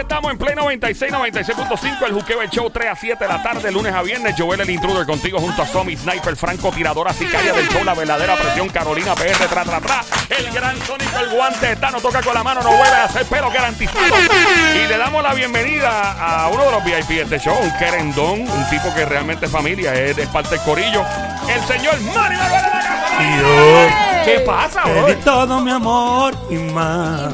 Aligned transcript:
estamos 0.00 0.30
en 0.32 0.38
Play 0.38 0.54
96, 0.54 1.12
96.5, 1.12 2.06
el 2.06 2.12
Juqueo 2.12 2.42
el 2.42 2.50
Show 2.50 2.70
3 2.70 2.88
a 2.90 2.96
7 2.96 3.24
de 3.24 3.28
la 3.28 3.42
tarde, 3.42 3.70
lunes 3.70 3.92
a 3.92 4.02
viernes. 4.02 4.34
Joel 4.36 4.60
el 4.60 4.70
Intruder 4.70 5.06
contigo 5.06 5.38
junto 5.38 5.62
a 5.62 5.66
Somi 5.66 5.96
Sniper, 5.96 6.36
Franco, 6.36 6.70
tiradora 6.70 7.12
sicaria 7.12 7.52
del 7.52 7.68
show, 7.68 7.84
la 7.84 7.94
verdadera 7.94 8.36
presión, 8.36 8.68
Carolina 8.68 9.14
PR, 9.14 9.46
tra, 9.48 9.64
tra, 9.64 9.80
tra. 9.80 10.04
El 10.30 10.50
gran 10.52 10.80
Sónico, 10.82 11.18
el 11.18 11.30
guante 11.30 11.72
está, 11.72 11.90
no 11.90 12.00
toca 12.00 12.22
con 12.22 12.34
la 12.34 12.42
mano, 12.42 12.62
no 12.62 12.70
vuelve 12.70 12.96
a 12.96 13.04
hacer 13.04 13.26
pelo 13.26 13.50
garantizado. 13.50 14.00
Y 14.74 14.88
le 14.88 14.96
damos 14.96 15.22
la 15.22 15.34
bienvenida 15.34 16.12
a 16.12 16.48
uno 16.48 16.64
de 16.64 16.72
los 16.72 16.84
VIP 16.84 17.08
de 17.08 17.22
este 17.22 17.38
show, 17.38 17.56
un 17.60 17.78
querendón, 17.78 18.40
un 18.40 18.70
tipo 18.70 18.94
que 18.94 19.04
realmente 19.04 19.46
es 19.46 19.52
familia, 19.52 19.94
es, 19.94 20.16
es 20.16 20.28
parte 20.28 20.50
del 20.50 20.60
corillo, 20.60 21.04
el 21.48 21.62
señor 21.66 22.00
Mario 22.00 22.38
de 22.38 22.50
la 22.50 22.70
casa. 22.70 24.24
¿Qué 24.24 24.40
pasa, 24.46 24.82
te 24.84 24.92
bro? 24.92 25.06
di 25.06 25.14
todo 25.16 25.60
mi 25.60 25.70
amor 25.70 26.34
y 26.50 26.54
más. 26.54 27.32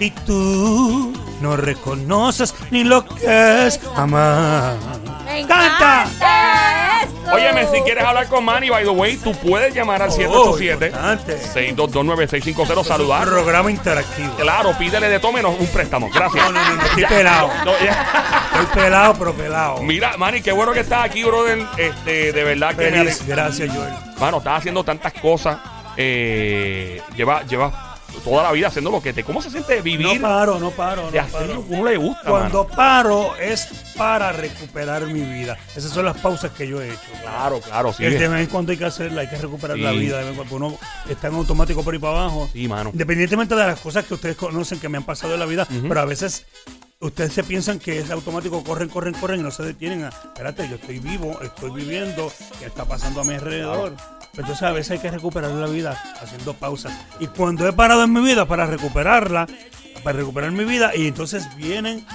Y 0.00 0.10
tú 0.10 1.17
no 1.40 1.56
reconoces 1.56 2.54
ni 2.70 2.84
lo 2.84 3.04
que 3.04 3.66
es 3.66 3.80
amar. 3.96 4.76
Me 5.24 5.46
¡Canta! 5.46 6.04
encanta. 6.04 7.08
Óyeme, 7.30 7.66
si 7.66 7.82
quieres 7.82 8.02
hablar 8.02 8.26
con 8.28 8.42
Manny, 8.42 8.70
by 8.70 8.84
the 8.84 8.90
way, 8.90 9.18
tú 9.18 9.32
puedes 9.34 9.74
llamar 9.74 10.00
al 10.00 10.08
Oh, 10.08 10.12
787 10.12 10.86
importante. 10.86 11.38
6229650 11.76 12.84
saludar. 12.84 13.24
Programa 13.28 13.70
interactivo. 13.70 14.34
Claro, 14.36 14.72
pídele 14.78 15.08
de 15.10 15.20
todo 15.20 15.32
menos 15.32 15.54
un 15.58 15.66
préstamo. 15.66 16.08
Gracias. 16.12 16.42
No, 16.46 16.52
no, 16.52 16.64
no, 16.64 16.74
no, 16.76 16.82
estoy 16.82 17.02
Ya. 17.02 17.08
pelado. 17.08 17.50
No, 17.66 17.72
ya. 17.84 18.50
Estoy 18.54 18.82
pelado, 18.82 19.14
pero 19.18 19.34
pelado. 19.34 19.82
Mira, 19.82 20.16
Manny, 20.16 20.40
qué 20.40 20.52
bueno 20.52 20.72
que 20.72 20.80
estás 20.80 21.04
aquí, 21.04 21.22
brother. 21.22 21.58
Este, 21.76 22.32
de 22.32 22.44
verdad 22.44 22.74
que 22.74 22.90
me 22.90 22.98
Feliz. 22.98 23.26
Gracias, 23.26 23.70
Joel. 23.74 23.92
Mano, 24.18 24.38
estás 24.38 24.58
haciendo 24.60 24.82
tantas 24.82 25.12
cosas. 25.12 25.58
Eh, 25.98 27.02
lleva, 27.14 27.42
lleva 27.42 27.87
toda 28.18 28.42
la 28.42 28.52
vida 28.52 28.68
haciendo 28.68 28.90
lo 28.90 29.00
que 29.02 29.12
te. 29.12 29.24
¿Cómo 29.24 29.40
se 29.42 29.50
siente 29.50 29.76
No 29.78 29.82
vivir 29.82 30.20
paro, 30.20 30.58
no 30.58 30.70
paro, 30.70 31.10
de 31.10 31.18
no 31.18 31.24
hacer 31.24 31.40
lo 31.48 31.54
paro. 31.62 31.66
que 31.68 31.74
uno 31.74 31.84
le 31.90 31.96
gusta, 31.96 32.30
Cuando 32.30 32.64
mano? 32.64 32.76
paro 32.76 33.36
es 33.36 33.68
para 33.96 34.32
recuperar 34.32 35.06
mi 35.06 35.20
vida. 35.20 35.56
Esas 35.76 35.90
son 35.92 36.04
las 36.04 36.16
pausas 36.18 36.50
que 36.52 36.66
yo 36.68 36.80
he 36.80 36.88
hecho. 36.88 36.98
Claro, 37.22 37.60
claro, 37.60 37.92
sí. 37.92 38.04
El 38.04 38.18
de 38.18 38.28
vez 38.28 38.40
en 38.42 38.46
cuando 38.46 38.72
hay 38.72 38.78
que 38.78 38.84
hacerla, 38.84 39.22
hay 39.22 39.28
que 39.28 39.36
recuperar 39.36 39.76
Sí. 39.76 39.82
la 39.82 39.90
vida. 39.92 40.18
de 40.18 40.22
vez 40.24 40.30
en 40.30 40.36
cuando 40.36 40.56
uno 40.56 40.78
está 41.08 41.28
en 41.28 41.34
automático 41.34 41.82
por 41.82 41.94
ahí 41.94 42.00
para 42.00 42.20
abajo. 42.20 42.48
Sí, 42.52 42.68
mano. 42.68 42.90
Independientemente 42.92 43.54
de 43.54 43.66
las 43.66 43.80
cosas 43.80 44.04
que 44.04 44.14
ustedes 44.14 44.36
conocen 44.36 44.78
que 44.80 44.88
me 44.88 44.98
han 44.98 45.04
pasado 45.04 45.34
en 45.34 45.40
la 45.40 45.46
vida, 45.46 45.66
pero 45.88 46.00
a 46.00 46.04
veces 46.04 46.46
ustedes 47.00 47.32
se 47.32 47.44
piensan 47.44 47.78
que 47.78 47.98
es 48.00 48.10
automático, 48.10 48.62
corren, 48.64 48.88
corren, 48.88 49.14
corren 49.14 49.40
y 49.40 49.42
no 49.42 49.50
se 49.50 49.62
detienen. 49.62 50.04
a, 50.04 50.08
Espérate, 50.08 50.68
yo 50.68 50.76
estoy 50.76 50.98
vivo, 50.98 51.38
estoy 51.42 51.70
viviendo, 51.70 52.32
¿qué 52.58 52.66
está 52.66 52.84
pasando 52.84 53.20
a 53.20 53.24
mi 53.24 53.34
alrededor? 53.34 53.94
Entonces 54.38 54.62
a 54.62 54.72
veces 54.72 54.92
hay 54.92 54.98
que 55.00 55.10
recuperar 55.10 55.50
la 55.50 55.66
vida 55.66 56.00
haciendo 56.22 56.54
pausas. 56.54 56.92
Y 57.18 57.26
cuando 57.26 57.66
he 57.66 57.72
parado 57.72 58.04
en 58.04 58.12
mi 58.12 58.20
vida 58.20 58.46
para 58.46 58.66
recuperarla, 58.66 59.46
para 60.04 60.18
recuperar 60.18 60.52
mi 60.52 60.64
vida, 60.64 60.92
y 60.94 61.08
entonces 61.08 61.48
vienen 61.56 62.06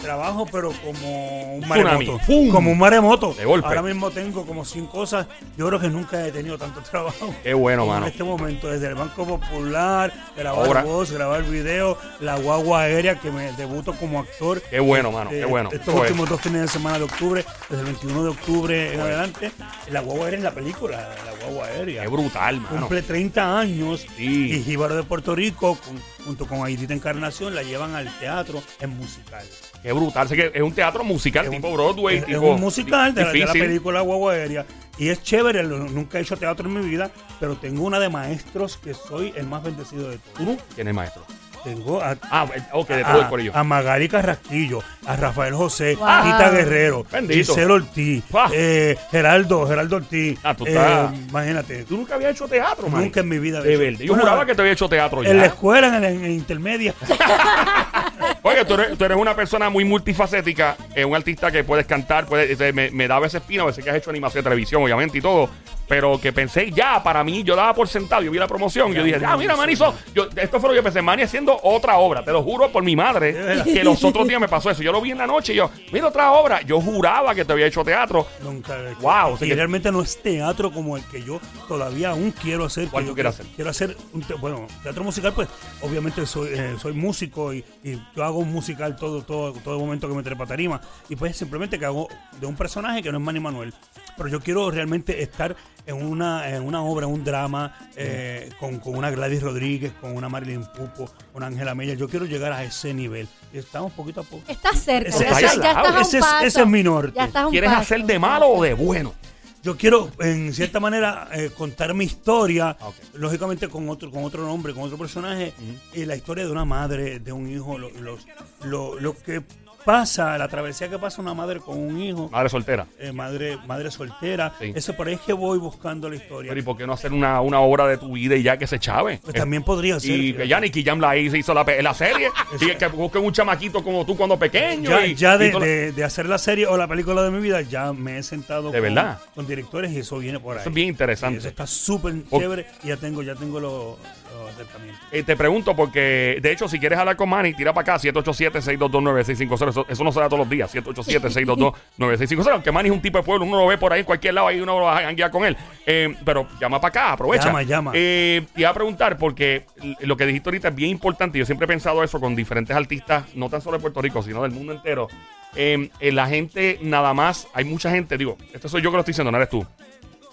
trabajo, 0.00 0.46
pero 0.50 0.72
como 0.84 1.54
un 1.56 1.68
maremoto. 1.68 2.18
¡Pum! 2.26 2.50
Como 2.50 2.70
un 2.72 2.78
maremoto. 2.78 3.34
De 3.34 3.44
golpe. 3.44 3.68
Ahora 3.68 3.82
mismo 3.82 4.10
tengo 4.10 4.44
como 4.46 4.64
100 4.64 4.86
cosas. 4.86 5.26
Yo 5.56 5.66
creo 5.68 5.80
que 5.80 5.88
nunca 5.88 6.26
he 6.26 6.32
tenido 6.32 6.58
tanto 6.58 6.80
trabajo. 6.90 7.34
Qué 7.42 7.54
bueno, 7.54 7.86
mano. 7.86 8.06
En 8.06 8.12
este 8.12 8.24
momento, 8.24 8.68
desde 8.68 8.88
el 8.88 8.94
Banco 8.94 9.24
Popular, 9.26 10.12
grabar 10.36 10.66
Ahora. 10.66 10.82
voz, 10.82 11.10
grabar 11.12 11.42
video, 11.44 11.98
la 12.20 12.36
guagua 12.38 12.82
aérea 12.82 13.18
que 13.20 13.30
me 13.30 13.52
debuto 13.52 13.92
como 13.94 14.20
actor. 14.20 14.60
Qué 14.62 14.80
bueno, 14.80 15.12
mano. 15.12 15.30
Qué 15.30 15.40
Eh, 15.40 15.44
bueno. 15.44 15.70
Estos 15.72 15.94
últimos 15.94 16.28
dos 16.28 16.40
fines 16.40 16.62
de 16.62 16.68
semana 16.68 16.98
de 16.98 17.04
octubre, 17.04 17.44
desde 17.68 17.80
el 17.82 17.86
21 17.86 18.22
de 18.24 18.28
octubre 18.30 18.94
en 18.94 19.00
adelante, 19.00 19.52
la 19.90 20.00
guagua 20.00 20.24
aérea 20.26 20.38
en 20.38 20.44
la 20.44 20.50
película, 20.54 20.96
la 21.24 21.44
guagua 21.46 21.66
aérea. 21.66 22.02
Qué 22.02 22.08
brutal, 22.08 22.60
mano. 22.60 22.80
Cumple 22.80 23.02
30 23.02 23.58
años 23.58 24.06
Sí. 24.16 24.52
y 24.54 24.62
Jíbaro 24.62 24.94
de 24.96 25.02
Puerto 25.02 25.34
Rico, 25.34 25.76
con- 25.84 26.00
junto 26.24 26.46
con 26.46 26.64
Aidita 26.64 26.92
Encarnación, 26.94 27.54
la 27.54 27.62
llevan 27.62 27.94
al 27.94 28.06
teatro 28.18 28.62
en 28.80 28.90
musical. 28.96 29.44
Qué 29.82 29.89
brutal. 29.92 30.28
Sé 30.28 30.36
que 30.36 30.50
es 30.54 30.62
un 30.62 30.72
teatro 30.72 31.04
musical 31.04 31.44
Es 31.44 31.50
un- 31.50 31.56
tipo 31.56 31.72
Broadway. 31.72 32.16
Es, 32.16 32.22
es 32.22 32.28
tipo, 32.28 32.40
un 32.54 32.60
musical 32.60 33.14
de 33.14 33.22
la, 33.24 33.28
de 33.32 33.38
la 33.38 33.44
difícil. 33.46 33.60
película 33.66 34.00
Guagua 34.00 34.32
Aérea. 34.32 34.66
Y 34.98 35.08
es 35.08 35.22
chévere, 35.22 35.62
lo- 35.62 35.78
nunca 35.78 36.18
he 36.18 36.22
hecho 36.22 36.36
teatro 36.36 36.68
en 36.68 36.74
mi 36.80 36.86
vida, 36.88 37.10
pero 37.38 37.56
tengo 37.56 37.84
una 37.84 37.98
de 37.98 38.08
maestros 38.10 38.76
que 38.76 38.92
soy 38.94 39.32
el 39.36 39.46
más 39.46 39.62
bendecido 39.62 40.10
de 40.10 40.18
¿Tú 40.18 40.30
todos. 40.44 40.46
no? 40.48 40.56
¿Quién 40.74 40.88
es 40.88 40.94
maestro? 40.94 41.24
Tengo 41.64 42.00
a, 42.00 42.16
Ah, 42.30 42.46
eh, 42.56 42.62
ok, 42.72 42.88
de 42.88 43.04
todo 43.04 43.18
el 43.18 43.24
a, 43.24 43.28
corillo. 43.28 43.52
a 43.54 43.62
Magali 43.64 44.08
Carrasquillo, 44.08 44.82
a 45.04 45.14
Rafael 45.16 45.52
José, 45.54 45.94
Wow. 45.96 46.08
a 46.08 46.22
Tita 46.22 46.50
Guerrero, 46.50 47.04
Bendito. 47.12 47.34
Giselle 47.54 47.70
Ortiz, 47.72 48.24
Ah. 48.32 48.48
eh, 48.54 48.96
Geraldo, 49.10 49.66
Geraldo 49.66 49.96
Ortiz. 49.96 50.38
Ah, 50.42 50.56
tú 50.56 50.64
eh, 50.64 50.70
estás- 50.70 51.12
imagínate, 51.28 51.84
¿Tú 51.84 51.98
nunca 51.98 52.14
habías 52.14 52.30
hecho 52.32 52.48
teatro, 52.48 52.88
man? 52.88 53.02
nunca 53.02 53.20
en 53.20 53.28
mi 53.28 53.38
vida. 53.38 53.58
había 53.58 53.68
De 53.68 53.74
hecho- 53.74 53.84
verdad. 53.84 53.98
Yo 54.00 54.06
Bueno, 54.12 54.22
juraba 54.22 54.46
que 54.46 54.54
te 54.54 54.60
había 54.62 54.72
hecho 54.72 54.88
teatro 54.88 55.22
ya. 55.22 55.30
En 55.30 55.36
la 55.38 55.46
escuela, 55.46 55.94
en 55.96 56.02
la 56.02 56.08
en 56.10 56.30
intermedia. 56.32 56.94
Oye, 58.42 58.64
tú 58.64 58.74
eres, 58.74 58.96
tú 58.96 59.04
eres 59.04 59.16
una 59.18 59.34
persona 59.36 59.68
muy 59.70 59.84
multifacética, 59.84 60.76
eh, 60.94 61.04
un 61.04 61.14
artista 61.14 61.50
que 61.50 61.62
puedes 61.64 61.86
cantar, 61.86 62.26
puedes, 62.26 62.58
eh, 62.60 62.72
me, 62.72 62.90
me 62.90 63.06
da 63.06 63.16
a 63.16 63.20
veces 63.20 63.42
pino, 63.42 63.64
a 63.64 63.66
veces 63.66 63.84
que 63.84 63.90
has 63.90 63.96
hecho 63.96 64.10
animación 64.10 64.42
de 64.42 64.48
televisión, 64.50 64.82
obviamente, 64.82 65.18
y 65.18 65.20
todo, 65.20 65.48
pero 65.86 66.20
que 66.20 66.32
pensé 66.32 66.70
ya, 66.70 67.02
para 67.02 67.24
mí, 67.24 67.42
yo 67.42 67.56
daba 67.56 67.74
por 67.74 67.88
sentado, 67.88 68.22
yo 68.22 68.30
vi 68.30 68.38
la 68.38 68.46
promoción, 68.46 68.92
yo 68.94 69.02
dije, 69.02 69.20
ah, 69.26 69.36
mira, 69.36 69.56
Manny 69.56 69.72
hizo, 69.72 69.92
yo, 70.14 70.28
esto 70.36 70.60
fue 70.60 70.68
lo 70.68 70.74
que 70.74 70.76
yo 70.76 70.82
pensé, 70.84 71.02
Manny 71.02 71.22
haciendo 71.24 71.58
otra 71.64 71.98
obra, 71.98 72.24
te 72.24 72.30
lo 72.32 72.42
juro 72.44 72.70
por 72.70 72.82
mi 72.84 72.94
madre, 72.94 73.62
que 73.64 73.82
los 73.82 74.02
otros 74.04 74.26
días 74.28 74.40
me 74.40 74.46
pasó 74.48 74.70
eso, 74.70 74.82
yo 74.82 74.92
lo 74.92 75.00
vi 75.00 75.10
en 75.10 75.18
la 75.18 75.26
noche 75.26 75.52
y 75.52 75.56
yo, 75.56 75.68
mira 75.92 76.06
otra 76.06 76.30
obra, 76.32 76.62
yo 76.62 76.80
juraba 76.80 77.34
que 77.34 77.44
te 77.44 77.52
había 77.52 77.66
hecho 77.66 77.82
teatro, 77.84 78.26
Nunca. 78.42 78.76
Wow, 79.00 79.34
o 79.34 79.36
sea 79.36 79.46
y 79.46 79.50
que- 79.50 79.56
realmente 79.56 79.90
no 79.90 80.00
es 80.00 80.22
teatro 80.22 80.70
como 80.70 80.96
el 80.96 81.02
que 81.06 81.22
yo 81.24 81.40
todavía 81.66 82.10
aún 82.10 82.30
quiero 82.32 82.64
hacer. 82.66 82.86
¿Cuál 82.88 83.04
tú 83.06 83.14
quieres 83.14 83.34
quiero- 83.36 83.48
hacer? 83.48 83.56
Quiero 83.56 83.70
hacer, 83.70 83.96
un 84.12 84.22
te- 84.22 84.34
bueno, 84.34 84.66
teatro 84.84 85.02
musical, 85.02 85.32
pues 85.34 85.48
obviamente 85.82 86.24
soy, 86.24 86.50
eh, 86.52 86.76
soy 86.80 86.92
músico 86.92 87.52
y, 87.52 87.64
y 87.82 87.98
yo 88.14 88.24
hago 88.24 88.29
un 88.38 88.52
musical 88.52 88.96
todo, 88.96 89.22
todo, 89.22 89.52
todo 89.52 89.78
momento 89.78 90.08
que 90.08 90.14
me 90.14 90.22
trepa 90.22 90.46
tarima. 90.46 90.80
Y 91.08 91.16
pues 91.16 91.36
simplemente 91.36 91.78
que 91.78 91.84
hago 91.84 92.08
de 92.40 92.46
un 92.46 92.54
personaje 92.56 93.02
que 93.02 93.10
no 93.10 93.18
es 93.18 93.24
Manny 93.24 93.40
Manuel. 93.40 93.74
Pero 94.16 94.28
yo 94.28 94.40
quiero 94.40 94.70
realmente 94.70 95.22
estar 95.22 95.56
en 95.86 95.96
una, 96.04 96.48
en 96.50 96.62
una 96.62 96.82
obra, 96.82 97.06
un 97.06 97.24
drama, 97.24 97.74
eh, 97.96 98.50
con, 98.60 98.78
con 98.78 98.94
una 98.96 99.10
Gladys 99.10 99.42
Rodríguez, 99.42 99.92
con 100.00 100.16
una 100.16 100.28
Marilyn 100.28 100.64
Pupo, 100.66 101.10
con 101.32 101.42
Ángela 101.42 101.74
Mella. 101.74 101.94
Yo 101.94 102.08
quiero 102.08 102.26
llegar 102.26 102.52
a 102.52 102.62
ese 102.62 102.94
nivel. 102.94 103.28
Y 103.52 103.58
estamos 103.58 103.92
poquito 103.92 104.20
a 104.20 104.24
poco. 104.24 104.42
Estás 104.46 104.78
cerca. 104.80 105.08
Ese- 105.08 105.28
ese- 105.28 105.40
ya 105.40 105.46
estás 105.52 105.76
a 105.76 105.82
un 105.92 105.96
ese 105.98 106.18
es- 106.18 106.24
ese 106.44 106.60
es 106.60 106.66
mi 106.66 106.82
norte. 106.82 107.12
Ya 107.16 107.24
estás 107.24 107.42
a 107.42 107.46
un 107.46 107.50
¿quieres 107.52 107.70
paso. 107.70 107.82
hacer 107.82 108.04
de 108.04 108.18
malo 108.18 108.48
o 108.48 108.62
de 108.62 108.74
bueno? 108.74 109.14
Yo 109.62 109.76
quiero, 109.76 110.10
en 110.20 110.54
cierta 110.54 110.80
manera, 110.80 111.28
eh, 111.34 111.50
contar 111.56 111.92
mi 111.92 112.04
historia, 112.06 112.76
Ah, 112.80 112.90
lógicamente 113.14 113.68
con 113.68 113.88
otro, 113.90 114.10
con 114.10 114.24
otro 114.24 114.42
nombre, 114.42 114.72
con 114.72 114.84
otro 114.84 114.96
personaje, 114.96 115.52
y 115.92 116.06
la 116.06 116.16
historia 116.16 116.44
de 116.46 116.50
una 116.50 116.64
madre, 116.64 117.18
de 117.18 117.32
un 117.32 117.50
hijo, 117.50 117.76
lo, 117.76 117.90
los- 117.90 118.26
lo, 118.64 118.98
lo 118.98 119.14
que 119.18 119.42
pasa, 119.84 120.36
la 120.38 120.48
travesía 120.48 120.88
que 120.88 120.98
pasa 120.98 121.20
una 121.22 121.34
madre 121.34 121.60
con 121.60 121.78
un 121.78 122.00
hijo, 122.00 122.28
Madre 122.30 122.48
soltera. 122.48 122.86
eh, 122.98 123.12
madre, 123.12 123.56
madre 123.66 123.90
soltera. 123.90 124.52
Sí. 124.58 124.72
Eso 124.74 124.94
por 124.96 125.08
ahí 125.08 125.14
es 125.14 125.20
que 125.20 125.32
voy 125.32 125.58
buscando 125.58 126.08
la 126.08 126.16
historia. 126.16 126.50
Pero 126.50 126.60
¿y 126.60 126.62
por 126.62 126.76
qué 126.76 126.86
no 126.86 126.92
hacer 126.92 127.12
una, 127.12 127.40
una 127.40 127.60
obra 127.60 127.86
de 127.86 127.96
tu 127.98 128.12
vida 128.12 128.36
y 128.36 128.42
ya 128.42 128.56
que 128.56 128.66
se 128.66 128.78
chave? 128.78 129.20
Pues 129.22 129.34
también 129.34 129.62
podría 129.62 129.98
ser. 130.00 130.10
Y 130.10 130.34
que 130.34 130.46
ya 130.48 130.60
Nicky 130.60 130.84
Jam 130.84 131.00
la 131.00 131.16
hizo, 131.16 131.36
hizo 131.36 131.54
la, 131.54 131.64
la 131.82 131.94
serie. 131.94 132.28
y 132.60 132.74
que 132.76 132.86
busquen 132.88 133.24
un 133.24 133.32
chamaquito 133.32 133.82
como 133.82 134.04
tú 134.04 134.16
cuando 134.16 134.38
pequeño. 134.38 134.90
Ya, 134.90 135.06
y, 135.06 135.14
ya 135.14 135.38
de, 135.38 135.50
de- 135.50 135.92
de 135.92 136.04
hacer 136.04 136.26
la 136.26 136.38
serie 136.38 136.66
o 136.66 136.76
la 136.76 136.86
película 136.88 137.22
de 137.22 137.30
mi 137.30 137.40
vida, 137.40 137.60
ya 137.62 137.92
me 137.92 138.18
he 138.18 138.22
sentado 138.22 138.70
¿De 138.70 138.78
con, 138.80 138.94
verdad? 138.94 139.18
con 139.34 139.46
directores 139.46 139.92
y 139.92 139.98
eso 140.00 140.18
viene 140.18 140.38
por 140.40 140.54
ahí. 140.56 140.60
Eso 140.60 140.68
es 140.70 140.74
bien 140.74 140.86
Y 140.88 140.90
interesante. 140.90 141.38
Eso 141.38 141.48
está 141.48 141.66
súper 141.66 142.14
chévere 142.28 142.66
y 142.84 142.88
ya 142.88 142.96
tengo, 142.96 143.22
ya 143.22 143.34
tengo 143.34 143.60
los, 143.60 143.96
los 144.34 144.50
acercamientos. 144.50 145.00
Eh, 145.12 145.22
te 145.22 145.36
pregunto 145.36 145.74
porque, 145.74 146.38
de 146.40 146.52
hecho, 146.52 146.68
si 146.68 146.78
quieres 146.78 146.98
hablar 146.98 147.16
con 147.16 147.28
Manny, 147.28 147.54
tira 147.54 147.72
para 147.72 147.94
acá, 147.94 148.02
787-622-9650. 148.08 149.68
Eso, 149.68 149.86
eso 149.88 150.04
no 150.04 150.12
se 150.12 150.20
da 150.20 150.26
todos 150.26 150.40
los 150.40 150.50
días, 150.50 150.74
787-622-9650. 150.74 152.52
Aunque 152.52 152.72
Manny 152.72 152.88
es 152.88 152.94
un 152.94 153.02
tipo 153.02 153.18
de 153.18 153.24
pueblo, 153.24 153.44
uno 153.44 153.58
lo 153.58 153.66
ve 153.66 153.78
por 153.78 153.92
ahí 153.92 154.00
en 154.00 154.06
cualquier 154.06 154.34
lado 154.34 154.50
y 154.52 154.60
uno 154.60 154.78
lo 154.78 154.84
va 154.86 154.98
a 154.98 155.12
guiar 155.12 155.30
con 155.30 155.44
él. 155.44 155.56
Eh, 155.86 156.14
pero 156.24 156.46
llama 156.60 156.80
para 156.80 156.88
acá, 156.88 157.12
aprovecha. 157.12 157.46
Llama, 157.46 157.62
llama. 157.62 157.92
Eh, 157.94 158.46
te 158.54 158.60
iba 158.60 158.70
a 158.70 158.74
preguntar 158.74 159.16
porque 159.18 159.64
lo 160.00 160.16
que 160.16 160.26
dijiste 160.26 160.48
ahorita 160.48 160.68
es 160.68 160.74
bien 160.74 160.90
importante. 160.90 161.38
Yo 161.38 161.46
siempre 161.46 161.64
he 161.64 161.68
pensado 161.68 162.02
eso 162.02 162.20
con 162.20 162.36
diferentes 162.36 162.76
artistas, 162.76 163.24
no 163.34 163.48
tan 163.48 163.60
solo 163.60 163.76
de 163.76 163.82
Puerto 163.82 164.00
Rico, 164.00 164.22
sino 164.22 164.42
del 164.42 164.52
mundo 164.52 164.72
entero. 164.72 165.08
Eh, 165.56 165.90
eh, 165.98 166.12
la 166.12 166.28
gente 166.28 166.78
nada 166.82 167.12
más, 167.14 167.48
hay 167.54 167.64
mucha 167.64 167.90
gente, 167.90 168.16
digo, 168.16 168.36
esto 168.52 168.68
soy 168.68 168.82
yo 168.82 168.90
que 168.90 168.96
lo 168.96 169.00
estoy 169.00 169.12
diciendo, 169.12 169.30
no 169.30 169.36
eres 169.36 169.48
tú. 169.48 169.66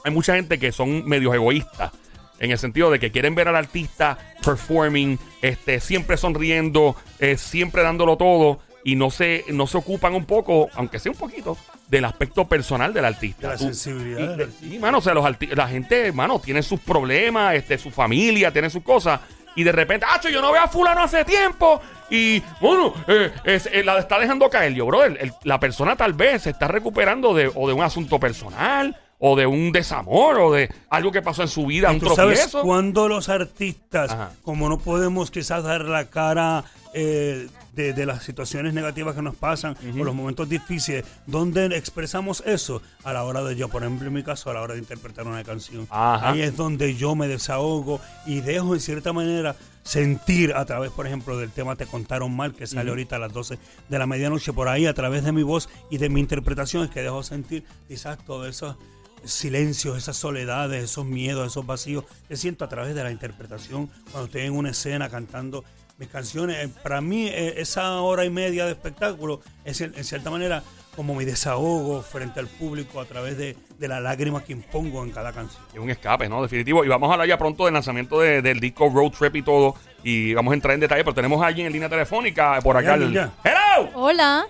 Hay 0.03 0.11
mucha 0.11 0.35
gente 0.35 0.59
que 0.59 0.71
son 0.71 1.07
medios 1.07 1.33
egoístas. 1.33 1.91
En 2.39 2.51
el 2.51 2.57
sentido 2.59 2.91
de 2.91 2.99
que 2.99 3.11
quieren 3.11 3.33
ver 3.35 3.47
al 3.47 3.55
artista 3.55 4.17
performing, 4.43 5.17
este, 5.41 5.79
siempre 5.79 6.17
sonriendo, 6.17 6.95
eh, 7.19 7.37
siempre 7.37 7.83
dándolo 7.83 8.17
todo. 8.17 8.59
Y 8.83 8.95
no 8.95 9.09
se, 9.11 9.43
no 9.49 9.67
se 9.67 9.77
ocupan 9.77 10.13
un 10.15 10.23
poco, 10.25 10.69
aunque 10.75 10.97
sea 10.99 11.11
un 11.11 11.17
poquito, 11.17 11.57
del 11.89 12.05
aspecto 12.05 12.45
personal 12.47 12.93
del 12.93 13.03
artista. 13.03 13.47
De 13.47 13.53
la 13.53 13.57
sensibilidad 13.57 14.19
y- 14.19 14.27
del 14.37 14.41
artista. 14.43 14.79
Mano, 14.79 14.99
o 14.99 15.01
sea, 15.01 15.13
los 15.13 15.25
la 15.55 15.67
gente, 15.67 16.11
mano, 16.13 16.39
tiene 16.39 16.63
sus 16.63 16.79
problemas, 16.79 17.55
este, 17.55 17.77
su 17.77 17.91
familia, 17.91 18.51
tiene 18.53 18.69
sus 18.69 18.83
cosas. 18.83 19.19
Y 19.57 19.63
de 19.63 19.73
repente, 19.73 20.05
¡ah, 20.07 20.21
yo 20.21 20.41
no 20.41 20.51
veo 20.53 20.61
a 20.61 20.67
fulano 20.69 21.01
hace 21.01 21.25
tiempo! 21.25 21.81
Y, 22.09 22.41
bueno, 22.61 22.93
eh, 23.09 23.31
es- 23.43 23.67
eh, 23.73 23.83
la 23.83 23.97
está 23.99 24.19
dejando 24.19 24.49
caer. 24.49 24.73
Yo, 24.73 24.85
brother, 24.85 25.17
el- 25.19 25.33
la 25.43 25.59
persona 25.59 25.97
tal 25.97 26.13
vez 26.13 26.43
se 26.43 26.51
está 26.51 26.69
recuperando 26.69 27.33
de, 27.33 27.51
o 27.53 27.67
de 27.67 27.73
un 27.73 27.83
asunto 27.83 28.19
personal, 28.21 28.95
o 29.19 29.35
de 29.35 29.47
un 29.47 29.71
desamor, 29.71 30.39
o 30.39 30.51
de 30.51 30.69
algo 30.89 31.11
que 31.11 31.21
pasó 31.21 31.41
en 31.41 31.47
su 31.47 31.65
vida, 31.65 31.91
un 31.91 31.99
¿Tú 31.99 32.09
sabes 32.15 32.49
cuando 32.61 33.07
los 33.07 33.29
artistas, 33.29 34.11
Ajá. 34.11 34.31
como 34.43 34.69
no 34.69 34.77
podemos 34.77 35.31
quizás 35.31 35.63
dar 35.63 35.85
la 35.85 36.05
cara 36.05 36.63
eh, 36.93 37.47
de, 37.73 37.93
de 37.93 38.05
las 38.05 38.23
situaciones 38.23 38.73
negativas 38.73 39.15
que 39.15 39.21
nos 39.21 39.35
pasan 39.35 39.75
o 39.93 40.03
los 40.03 40.15
momentos 40.15 40.49
difíciles, 40.49 41.05
¿dónde 41.25 41.65
expresamos 41.77 42.43
eso? 42.45 42.81
A 43.03 43.13
la 43.13 43.23
hora 43.23 43.43
de 43.43 43.55
yo, 43.55 43.69
por 43.69 43.83
ejemplo, 43.83 44.07
en 44.07 44.13
mi 44.13 44.23
caso, 44.23 44.49
a 44.49 44.53
la 44.53 44.61
hora 44.61 44.73
de 44.73 44.79
interpretar 44.79 45.27
una 45.27 45.43
canción. 45.43 45.87
Ajá. 45.89 46.31
Ahí 46.31 46.41
es 46.41 46.55
donde 46.55 46.95
yo 46.95 47.15
me 47.15 47.27
desahogo 47.27 47.99
y 48.25 48.41
dejo 48.41 48.73
en 48.73 48.81
cierta 48.81 49.13
manera 49.13 49.55
sentir 49.83 50.53
a 50.53 50.65
través, 50.65 50.91
por 50.91 51.07
ejemplo, 51.07 51.37
del 51.37 51.51
tema 51.51 51.75
Te 51.75 51.85
contaron 51.85 52.35
mal, 52.35 52.53
que 52.53 52.67
sale 52.67 52.89
ahorita 52.89 53.15
a 53.15 53.19
las 53.19 53.31
12 53.31 53.57
de 53.87 53.99
la 53.99 54.05
medianoche, 54.05 54.51
por 54.51 54.67
ahí 54.67 54.85
a 54.85 54.93
través 54.93 55.23
de 55.23 55.31
mi 55.31 55.43
voz 55.43 55.69
y 55.89 55.97
de 55.97 56.09
mi 56.09 56.19
interpretación 56.19 56.83
es 56.83 56.89
que 56.89 57.01
dejo 57.01 57.23
sentir 57.23 57.63
quizás 57.87 58.17
todos 58.25 58.47
esos 58.47 58.75
silencios, 59.23 59.97
esas 59.97 60.17
soledades, 60.17 60.83
esos 60.83 61.05
miedos, 61.05 61.47
esos 61.47 61.65
vacíos 61.65 62.05
que 62.27 62.35
siento 62.37 62.65
a 62.65 62.69
través 62.69 62.95
de 62.95 63.03
la 63.03 63.11
interpretación 63.11 63.87
cuando 64.11 64.25
estoy 64.25 64.41
en 64.41 64.53
una 64.53 64.69
escena 64.71 65.09
cantando 65.09 65.63
mis 65.97 66.09
canciones. 66.09 66.57
Eh, 66.65 66.69
Para 66.83 67.01
mí, 67.01 67.27
eh, 67.27 67.55
esa 67.57 67.99
hora 68.01 68.23
y 68.25 68.29
media 68.29 68.65
de 68.65 68.71
espectáculo 68.71 69.41
es 69.65 69.81
en 69.81 70.03
cierta 70.03 70.29
manera 70.29 70.63
como 70.95 71.13
mi 71.13 71.25
desahogo 71.25 72.01
frente 72.01 72.39
al 72.39 72.47
público 72.47 72.99
a 72.99 73.05
través 73.05 73.37
de, 73.37 73.55
de 73.77 73.87
la 73.87 73.99
lágrima 73.99 74.43
que 74.43 74.51
impongo 74.53 75.03
en 75.03 75.11
cada 75.11 75.31
canción. 75.31 75.61
Es 75.71 75.79
un 75.79 75.91
escape, 75.91 76.27
¿no? 76.27 76.41
Definitivo. 76.41 76.83
Y 76.83 76.87
vamos 76.87 77.09
a 77.09 77.13
hablar 77.13 77.27
ya 77.27 77.37
pronto 77.37 77.65
del 77.65 77.73
lanzamiento 77.75 78.19
de- 78.19 78.41
del 78.41 78.59
disco 78.59 78.89
Road 78.89 79.11
Trip 79.11 79.35
y 79.35 79.41
todo. 79.43 79.75
Y 80.03 80.33
vamos 80.33 80.51
a 80.51 80.55
entrar 80.55 80.73
en 80.73 80.79
detalle, 80.79 81.03
pero 81.03 81.13
tenemos 81.13 81.39
a 81.43 81.47
alguien 81.47 81.67
en 81.67 81.73
línea 81.73 81.87
telefónica 81.89 82.59
por 82.63 82.77
acá. 82.77 82.95
El- 82.95 83.15
¡Hello! 83.15 83.89
Hola, 83.93 84.47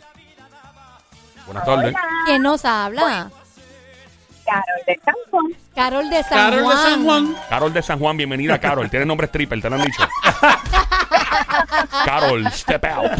Buenas 1.45 1.65
tardes. 1.65 1.95
¿quién 2.25 2.41
nos 2.41 2.63
habla? 2.65 3.29
Carol 4.47 4.81
de 4.87 4.95
Cancún. 5.03 5.55
Carol 5.75 6.09
de 6.09 6.23
San 6.23 6.37
Carol 6.37 6.63
Juan. 6.63 6.77
de 6.77 6.83
San 6.83 7.03
Juan. 7.03 7.35
Carol 7.49 7.73
de 7.73 7.81
San 7.81 7.99
Juan, 7.99 8.17
bienvenida, 8.17 8.59
Carol. 8.59 8.89
Tiene 8.89 9.05
nombre 9.05 9.27
stripper, 9.27 9.61
te 9.61 9.69
lo 9.69 9.75
han 9.75 9.83
dicho. 9.83 10.07
Carol, 12.05 12.49
step 12.51 12.85
out. 12.85 13.11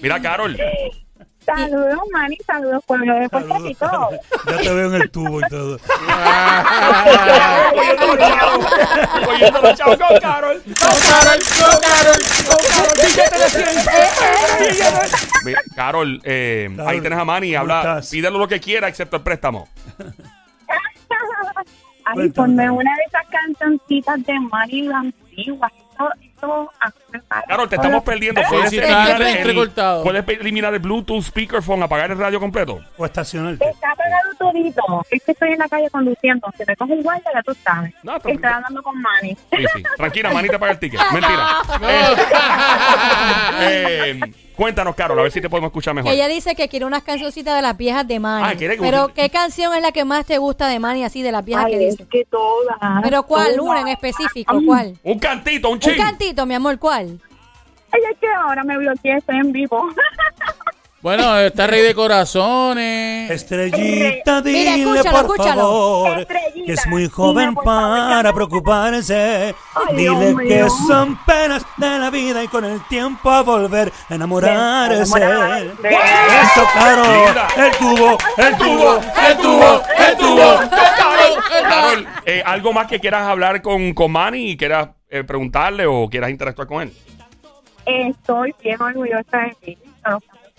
Mira, 0.00 0.20
Carol. 0.20 0.56
Saludos, 1.48 2.02
Manny. 2.12 2.36
Saludos, 2.46 2.84
pueblo 2.84 3.14
de 3.14 3.28
Puerto. 3.30 3.58
Rico. 3.58 4.10
ya 4.46 4.56
te 4.58 4.74
veo 4.74 4.94
en 4.94 5.00
el 5.00 5.10
tubo 5.10 5.40
y 5.40 5.48
todo. 5.48 5.78
Los 9.62 9.78
chavos. 9.78 9.96
Con 9.96 10.20
Carol. 10.20 10.62
Con 10.62 10.74
Carol, 11.00 11.40
con 11.58 11.80
Carol, 11.80 12.20
con 12.46 12.60
Carol. 12.68 12.96
Billete 13.02 13.38
de 13.38 13.48
100. 13.48 13.66
Billete. 14.60 15.16
Mira, 15.44 15.62
Carol, 15.74 16.20
eh, 16.24 16.68
ahí 16.86 17.00
tienes 17.00 17.18
a 17.18 17.24
Manny. 17.24 17.52
¿cómo 17.52 17.72
Habla, 17.72 18.02
pídelo 18.10 18.38
lo 18.38 18.48
que 18.48 18.60
quiera, 18.60 18.88
excepto 18.88 19.16
el 19.16 19.22
préstamo. 19.22 19.68
Ay, 22.04 22.28
ponme 22.30 22.70
una 22.70 22.94
de 22.94 23.02
esas 23.06 23.26
cancioncitas 23.28 24.22
de 24.26 24.38
Manny 24.40 24.82
la 24.82 25.02
ah, 26.42 26.92
para 27.28 27.42
Carol, 27.42 27.68
te 27.68 27.76
todo. 27.76 27.84
estamos 27.86 28.04
perdiendo. 28.04 28.40
¿Puedes, 28.48 28.70
sí, 28.70 28.78
eliminar 28.78 29.20
el- 29.22 29.26
entrecortado. 29.28 30.02
¿Puedes 30.04 30.28
eliminar 30.28 30.72
el 30.74 30.80
Bluetooth, 30.80 31.22
speakerphone, 31.24 31.82
apagar 31.82 32.10
el 32.10 32.18
radio 32.18 32.38
completo? 32.40 32.80
O 32.96 33.04
estacionarte. 33.04 33.68
Está 33.68 33.94
pegado 33.96 34.34
todito. 34.38 34.82
Es 35.10 35.22
que 35.24 35.32
estoy 35.32 35.52
en 35.52 35.58
la 35.58 35.68
calle 35.68 35.88
conduciendo. 35.90 36.48
Si 36.56 36.64
me 36.66 36.76
coge 36.76 36.92
un 36.92 37.02
guardia, 37.02 37.30
ya 37.34 37.42
tú 37.42 37.54
sabes. 37.64 37.92
No, 38.02 38.16
está- 38.16 38.30
Estoy 38.30 38.50
hablando 38.50 38.82
con 38.82 39.00
Manny. 39.00 39.36
Sí, 39.50 39.64
sí. 39.74 39.82
Tranquila, 39.96 40.30
Manny 40.32 40.48
te 40.48 40.58
paga 40.58 40.72
el 40.72 40.78
ticket. 40.78 41.00
Mentira. 41.12 41.46
Eh, 41.82 42.16
eh, 43.60 44.20
cuéntanos, 44.58 44.94
Carol, 44.96 45.18
a 45.18 45.22
ver 45.22 45.30
si 45.32 45.40
te 45.40 45.48
podemos 45.48 45.68
escuchar 45.68 45.94
mejor. 45.94 46.10
Que 46.10 46.16
ella 46.16 46.28
dice 46.28 46.54
que 46.56 46.68
quiere 46.68 46.84
unas 46.84 47.02
cancioncitas 47.04 47.54
de 47.54 47.62
las 47.62 47.76
viejas 47.76 48.06
de 48.06 48.18
Manny. 48.18 48.46
Ah, 48.46 48.54
quiere 48.56 48.74
que- 48.76 48.82
Pero, 48.82 49.14
¿qué 49.14 49.30
canción 49.30 49.72
es 49.74 49.80
la 49.80 49.92
que 49.92 50.04
más 50.04 50.26
te 50.26 50.36
gusta 50.38 50.66
de 50.68 50.78
Manny, 50.80 51.04
así, 51.04 51.22
de 51.22 51.30
las 51.32 51.44
viejas 51.44 51.66
que 51.66 51.76
Ay, 51.76 51.84
es 51.86 51.96
dice? 51.96 52.08
que 52.10 52.24
todas. 52.24 52.76
Pero, 53.02 53.22
¿cuál? 53.22 53.54
todas. 53.56 53.60
Una 53.70 53.80
en 53.82 53.88
específico, 53.88 54.58
¿cuál? 54.66 54.98
Un 55.04 55.18
cantito, 55.20 55.68
un 55.68 55.74
Un 55.74 55.80
ching. 55.80 55.96
cantito, 55.96 56.44
mi 56.44 56.54
amor, 56.54 56.78
¿cuál? 56.78 57.20
Ay, 57.92 58.00
es 58.12 58.18
que 58.18 58.26
ahora 58.28 58.64
me 58.64 58.76
bloqueé, 58.76 59.16
estoy 59.16 59.36
en 59.36 59.52
vivo. 59.52 59.88
Bueno, 61.00 61.38
está 61.38 61.68
Rey 61.68 61.82
de 61.82 61.94
Corazones. 61.94 63.30
Estrellita, 63.30 64.42
Mira, 64.42 64.74
dile 64.74 64.98
escúchalo, 65.00 65.10
por 65.12 65.20
escúchalo. 65.36 65.60
favor 65.62 66.18
Estrellita, 66.20 66.66
que 66.66 66.72
es 66.72 66.86
muy 66.88 67.08
joven 67.08 67.54
para 67.54 68.32
preocuparse. 68.32 69.54
Ay, 69.74 69.96
dile 69.96 70.10
Dios 70.10 70.36
que 70.40 70.54
mío. 70.54 70.68
son 70.88 71.16
penas 71.24 71.64
de 71.76 71.98
la 72.00 72.10
vida 72.10 72.42
y 72.42 72.48
con 72.48 72.64
el 72.64 72.80
tiempo 72.88 73.30
a 73.30 73.42
volver 73.42 73.92
a 74.08 74.14
enamorarse. 74.16 75.02
Eso. 75.02 75.16
Linda. 76.96 77.46
El 77.56 77.70
tubo, 77.78 78.18
el 78.36 78.56
tubo, 78.56 79.00
el 79.28 79.36
tubo, 79.36 79.82
el 79.98 80.16
tubo. 80.16 80.60
Carol, 81.62 82.06
eh, 82.26 82.42
¿algo 82.44 82.72
más 82.72 82.88
que 82.88 82.98
quieras 82.98 83.22
hablar 83.22 83.62
con, 83.62 83.94
con 83.94 84.10
Manny 84.10 84.50
y 84.50 84.56
quieras 84.56 84.88
eh, 85.08 85.22
preguntarle 85.22 85.86
o 85.86 86.08
quieras 86.10 86.30
interactuar 86.30 86.66
con 86.66 86.82
él? 86.82 86.92
Estoy 87.86 88.52
bien 88.62 88.82
orgullosa 88.82 89.38
de 89.38 89.56
ti. 89.64 89.78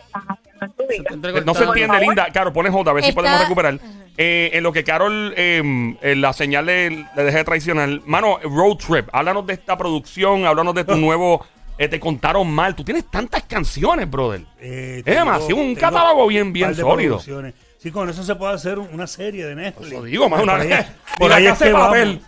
Estás 0.09 0.23
haciendo 0.27 0.65
en 0.65 0.71
tu 0.73 0.83
vida. 0.87 1.03
Está 1.29 1.41
No 1.45 1.53
se 1.53 1.63
entiende, 1.63 1.87
favor. 1.97 2.01
linda. 2.07 2.27
Carol, 2.33 2.53
pone 2.53 2.69
J, 2.69 2.89
a 2.89 2.93
ver 2.93 3.03
si 3.03 3.09
Está- 3.09 3.21
podemos 3.21 3.41
recuperar. 3.41 3.79
Eh, 4.17 4.49
en 4.53 4.63
lo 4.63 4.73
que 4.73 4.83
Carol, 4.83 5.33
eh, 5.37 5.61
en 6.01 6.21
la 6.21 6.33
señal 6.33 6.65
le, 6.65 6.89
le 6.89 7.23
dejé 7.23 7.43
tradicional. 7.45 8.01
Mano, 8.05 8.37
Road 8.43 8.75
Trip, 8.77 9.07
háblanos 9.13 9.47
de 9.47 9.53
esta 9.53 9.77
producción, 9.77 10.45
háblanos 10.45 10.75
de 10.75 10.83
tu 10.83 10.95
nuevo. 10.97 11.45
eh, 11.77 11.87
te 11.87 11.97
contaron 11.97 12.51
mal. 12.51 12.75
Tú 12.75 12.83
tienes 12.83 13.05
tantas 13.09 13.43
canciones, 13.43 14.09
brother. 14.11 14.41
Eh, 14.59 14.95
Es 14.97 15.03
tengo- 15.05 15.19
demasiado, 15.19 15.55
un 15.55 15.67
tengo 15.75 15.79
catálogo 15.79 16.27
bien, 16.27 16.51
bien 16.51 16.67
par 16.67 16.75
de 16.75 16.81
sólido. 16.81 17.09
producciones. 17.11 17.53
Sí, 17.77 17.89
con 17.91 18.09
eso 18.09 18.21
se 18.25 18.35
puede 18.35 18.53
hacer 18.53 18.77
una 18.77 19.07
serie 19.07 19.45
de 19.45 19.55
Netflix. 19.55 19.89
Lo 19.93 20.03
digo, 20.03 20.27
más 20.27 20.43
una 20.43 20.51
Por 20.57 20.61
ahí- 20.63 20.67
vez. 20.67 20.85
Por 21.17 21.29
la 21.29 21.35
ahí 21.37 21.45
es 21.45 21.51
Casa 21.53 21.63
de 21.63 21.71
que 21.71 21.77
vamos. 21.77 21.87
Papel. 21.87 22.21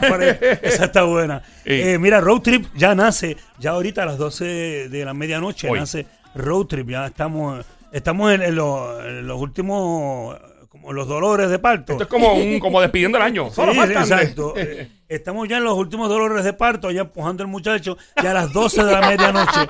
Por 0.08 0.22
ahí- 0.22 0.38
Esa 0.62 0.84
está 0.86 1.02
buena. 1.02 1.42
Sí. 1.64 1.72
Eh, 1.72 1.98
mira, 1.98 2.22
Road 2.22 2.40
Trip 2.40 2.66
ya 2.74 2.94
nace, 2.94 3.36
ya 3.58 3.72
ahorita 3.72 4.04
a 4.04 4.06
las 4.06 4.16
12 4.16 4.88
de 4.88 5.04
la 5.04 5.12
medianoche 5.12 5.68
Hoy. 5.68 5.78
nace 5.80 6.06
Road 6.36 6.66
Trip. 6.66 6.88
Ya 6.90 7.06
estamos, 7.06 7.64
estamos 7.92 8.32
en, 8.32 8.42
en 8.42 8.54
los, 8.54 9.04
en 9.04 9.26
los 9.26 9.40
últimos, 9.40 10.36
como 10.68 10.92
los 10.92 11.08
dolores 11.08 11.50
de 11.50 11.58
parto. 11.58 11.92
Esto 11.92 12.04
es 12.04 12.10
como, 12.10 12.34
un, 12.34 12.60
como 12.60 12.80
despidiendo 12.80 13.18
el 13.18 13.24
año. 13.24 13.50
Solo 13.50 13.72
Sí, 13.72 13.80
exacto. 13.80 14.54
Eh, 14.66 14.90
Estamos 15.08 15.46
ya 15.46 15.58
en 15.58 15.64
los 15.64 15.78
últimos 15.78 16.08
dolores 16.08 16.42
de 16.42 16.52
parto, 16.52 16.90
ya 16.90 17.02
empujando 17.02 17.44
al 17.44 17.48
muchacho. 17.48 17.96
Ya 18.20 18.32
a 18.32 18.34
las 18.34 18.52
12 18.52 18.82
de 18.82 18.90
la 18.90 19.00
medianoche 19.08 19.60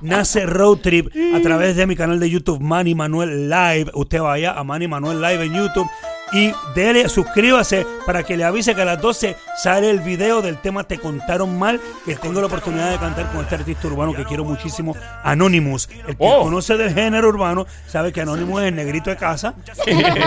nace 0.00 0.46
Road 0.46 0.78
Trip 0.78 1.08
a 1.34 1.40
través 1.42 1.76
de 1.76 1.86
mi 1.86 1.96
canal 1.96 2.18
de 2.18 2.30
YouTube, 2.30 2.60
Manny 2.60 2.94
Manuel 2.94 3.50
Live. 3.50 3.90
Usted 3.92 4.22
vaya 4.22 4.58
a 4.58 4.64
Manny 4.64 4.88
Manuel 4.88 5.20
Live 5.20 5.44
en 5.44 5.52
YouTube 5.52 5.86
y 6.32 6.52
dele, 6.74 7.08
suscríbase 7.08 7.86
para 8.06 8.22
que 8.22 8.36
le 8.36 8.44
avise 8.44 8.74
que 8.74 8.82
a 8.82 8.84
las 8.84 9.00
12 9.00 9.36
sale 9.56 9.90
el 9.90 10.00
video 10.00 10.42
del 10.42 10.58
tema 10.58 10.84
Te 10.84 10.98
Contaron 10.98 11.58
Mal, 11.58 11.80
que 12.04 12.14
tengo 12.16 12.40
la 12.40 12.46
oportunidad 12.46 12.90
de 12.90 12.98
cantar 12.98 13.30
con 13.32 13.40
este 13.42 13.56
artista 13.56 13.86
urbano 13.88 14.14
que 14.14 14.24
quiero 14.24 14.44
muchísimo, 14.44 14.96
Anonymous. 15.24 15.88
El 16.06 16.16
que 16.16 16.24
Oh. 16.30 16.44
conoce 16.44 16.76
del 16.76 16.94
género 16.94 17.28
urbano 17.28 17.66
sabe 17.88 18.12
que 18.12 18.20
Anonymous 18.20 18.62
es 18.62 18.68
el 18.68 18.74
negrito 18.76 19.10
de 19.10 19.16
casa, 19.16 19.54